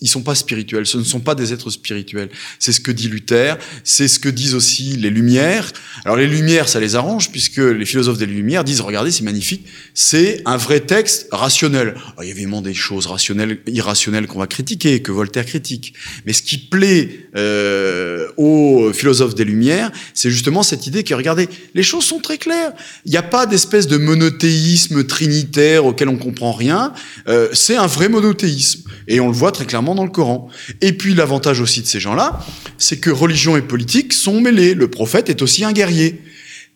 [0.00, 0.86] ils sont pas spirituels.
[0.86, 2.28] Ce ne sont pas des êtres spirituels.
[2.60, 3.58] C'est ce que dit Luther.
[3.82, 5.72] C'est ce que disent aussi les Lumières.
[6.04, 9.66] Alors les Lumières, ça les arrange puisque les philosophes des Lumières disent regardez, c'est magnifique.
[9.94, 11.94] C'est un vrai texte rationnel.
[12.20, 15.94] Il y a évidemment des choses rationnelles, irrationnelles qu'on va critiquer, que Voltaire critique.
[16.24, 21.48] Mais ce qui plaît euh, aux philosophes des Lumières, c'est justement cette idée que regardez,
[21.74, 22.72] les choses sont très claires.
[23.06, 26.92] Il n'y a pas d'espèce de monothéisme trinitaire auquel on comprend rien.
[27.28, 28.82] Euh, un vrai monothéisme.
[29.08, 30.48] Et on le voit très clairement dans le Coran.
[30.80, 32.44] Et puis l'avantage aussi de ces gens-là,
[32.78, 34.74] c'est que religion et politique sont mêlés.
[34.74, 36.22] Le prophète est aussi un guerrier.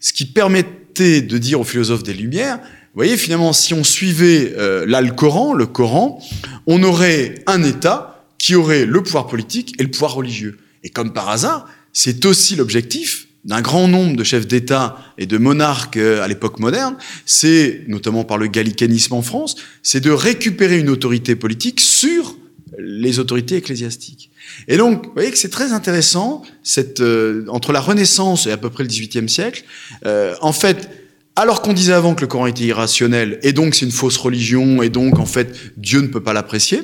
[0.00, 4.54] Ce qui permettait de dire aux philosophes des Lumières, vous voyez, finalement, si on suivait
[4.56, 6.18] euh, là le Coran, le Coran,
[6.66, 10.56] on aurait un État qui aurait le pouvoir politique et le pouvoir religieux.
[10.82, 15.38] Et comme par hasard, c'est aussi l'objectif d'un grand nombre de chefs d'État et de
[15.38, 20.78] monarques euh, à l'époque moderne, c'est, notamment par le gallicanisme en France, c'est de récupérer
[20.78, 22.36] une autorité politique sur
[22.78, 24.30] les autorités ecclésiastiques.
[24.66, 28.56] Et donc, vous voyez que c'est très intéressant, cette, euh, entre la Renaissance et à
[28.56, 29.64] peu près le XVIIIe siècle,
[30.04, 30.90] euh, en fait,
[31.36, 34.82] alors qu'on disait avant que le Coran était irrationnel, et donc c'est une fausse religion,
[34.82, 36.80] et donc en fait Dieu ne peut pas l'apprécier,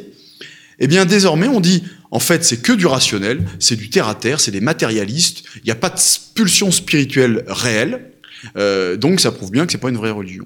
[0.79, 1.83] eh bien désormais on dit
[2.13, 5.45] en fait, c'est que du rationnel, c'est du terre à terre, c'est des matérialistes.
[5.57, 5.99] Il n'y a pas de
[6.35, 8.13] pulsion spirituelle réelle.
[8.57, 10.45] Euh, donc, ça prouve bien que c'est pas une vraie religion.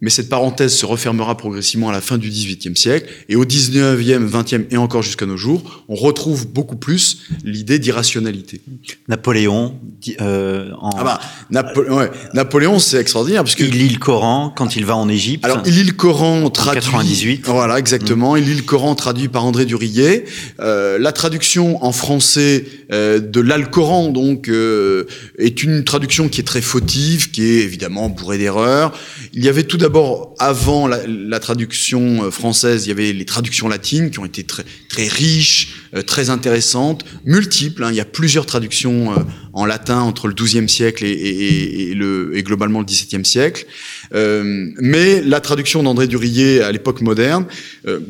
[0.00, 4.30] Mais cette parenthèse se refermera progressivement à la fin du XVIIIe siècle, et au XIXe,
[4.30, 8.60] XXe et encore jusqu'à nos jours, on retrouve beaucoup plus l'idée d'irrationalité.
[9.08, 9.80] Napoléon,
[10.20, 10.90] euh, en...
[10.98, 11.20] ah bah,
[11.50, 12.10] Ouais.
[12.32, 15.44] Napoléon, c'est extraordinaire parce que il lit le Coran quand il va en Égypte.
[15.44, 16.80] Alors, il lit le Coran traduit.
[16.80, 17.42] 98.
[17.46, 18.34] Voilà, exactement.
[18.34, 18.38] Mmh.
[18.38, 20.24] Il lit le Coran traduit par André Durillet.
[20.60, 25.04] Euh, la traduction en français euh, de l'Alcoran, donc, euh,
[25.38, 28.92] est une traduction qui est très fautive, qui est évidemment bourrée d'erreurs.
[29.32, 33.24] Il y avait tout d'abord avant la, la, traduction euh, française, il y avait les
[33.24, 37.84] traductions latines qui ont été très, très riches, très intéressantes, multiples.
[37.84, 37.90] Hein.
[37.90, 39.22] Il y a plusieurs traductions euh,
[39.52, 43.66] en latin entre le XIIe siècle et, et, et, le, et globalement le XVIIe siècle.
[44.14, 47.46] Euh, mais la traduction d'André Durillet à l'époque moderne
[47.86, 48.00] euh,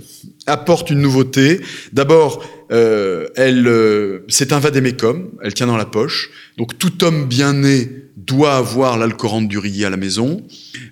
[0.46, 1.60] apporte une nouveauté.
[1.92, 6.30] D'abord, euh, elle, c'est un vadémécum, elle tient dans la poche.
[6.56, 10.42] Donc tout homme bien né doit avoir l'Alcoran de Durillet à la maison.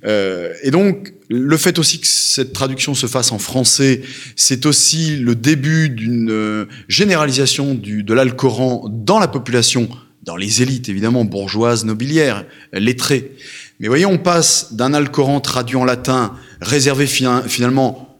[0.04, 4.02] Euh, et donc, le fait aussi que cette traduction se fasse en français,
[4.36, 9.88] c'est aussi le début d'une euh, généralisation du, de l'Alcoran dans la population,
[10.24, 13.32] dans les élites évidemment bourgeoises, nobiliaires, lettrées.
[13.80, 18.11] Mais voyez, on passe d'un Alcoran traduit en latin, réservé finalement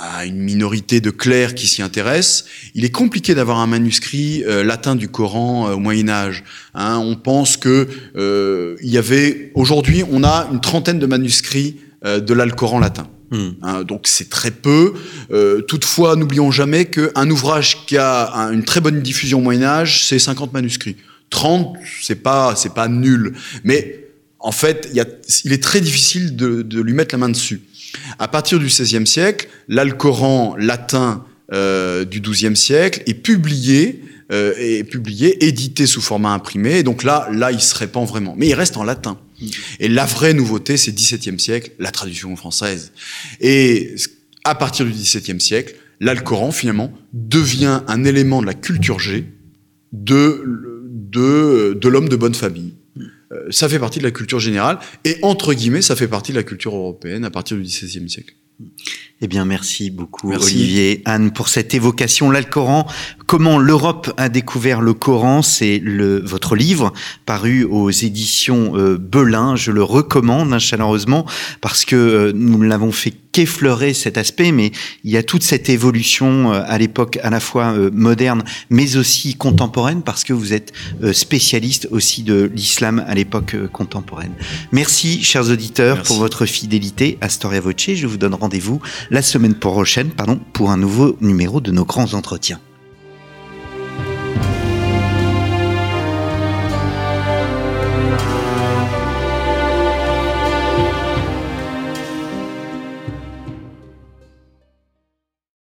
[0.00, 2.46] à une minorité de clercs qui s'y intéressent.
[2.74, 6.42] Il est compliqué d'avoir un manuscrit euh, latin du Coran euh, au Moyen Âge.
[6.74, 7.86] Hein, on pense que
[8.16, 13.08] euh, il y avait aujourd'hui, on a une trentaine de manuscrits euh, de l'Alcoran latin.
[13.30, 13.50] Hmm.
[13.62, 14.94] Hein, donc c'est très peu.
[15.32, 19.62] Euh, toutefois, n'oublions jamais qu'un ouvrage qui a un, une très bonne diffusion au Moyen
[19.64, 20.96] Âge, c'est 50 manuscrits.
[21.28, 24.08] 30, c'est pas c'est pas nul, mais
[24.40, 25.06] en fait, il, y a,
[25.44, 27.60] il est très difficile de, de lui mettre la main dessus.
[28.18, 34.84] À partir du XVIe siècle, l'Alcoran latin euh, du XIIe siècle est publié, euh, est
[34.84, 36.78] publié, édité sous format imprimé.
[36.78, 38.34] Et donc là, là, il se répand vraiment.
[38.36, 39.18] Mais il reste en latin.
[39.78, 42.92] Et la vraie nouveauté, c'est XVIIe siècle, la traduction française.
[43.40, 43.94] Et
[44.44, 49.24] à partir du XVIIe siècle, l'Alcoran finalement devient un élément de la culture G
[49.92, 50.44] de
[51.10, 52.74] de, de l'homme de bonne famille.
[53.32, 56.36] Euh, ça fait partie de la culture générale et entre guillemets, ça fait partie de
[56.36, 58.34] la culture européenne à partir du XVIe siècle.
[59.22, 60.56] Eh bien, merci beaucoup merci.
[60.56, 62.30] Olivier, Anne, pour cette évocation.
[62.30, 62.86] L'Alcoran,
[63.30, 65.80] Comment l'Europe a découvert le Coran, c'est
[66.24, 66.92] votre livre
[67.26, 69.54] paru aux éditions euh, Belin.
[69.54, 71.24] Je le recommande hein, chaleureusement
[71.60, 74.72] parce que euh, nous ne l'avons fait qu'effleurer cet aspect, mais
[75.04, 78.96] il y a toute cette évolution euh, à l'époque à la fois euh, moderne, mais
[78.96, 80.72] aussi contemporaine, parce que vous êtes
[81.04, 84.32] euh, spécialiste aussi de l'islam à l'époque contemporaine.
[84.72, 87.94] Merci, chers auditeurs, pour votre fidélité à Storia Voce.
[87.94, 92.14] Je vous donne rendez-vous la semaine prochaine, pardon, pour un nouveau numéro de nos grands
[92.14, 92.58] entretiens.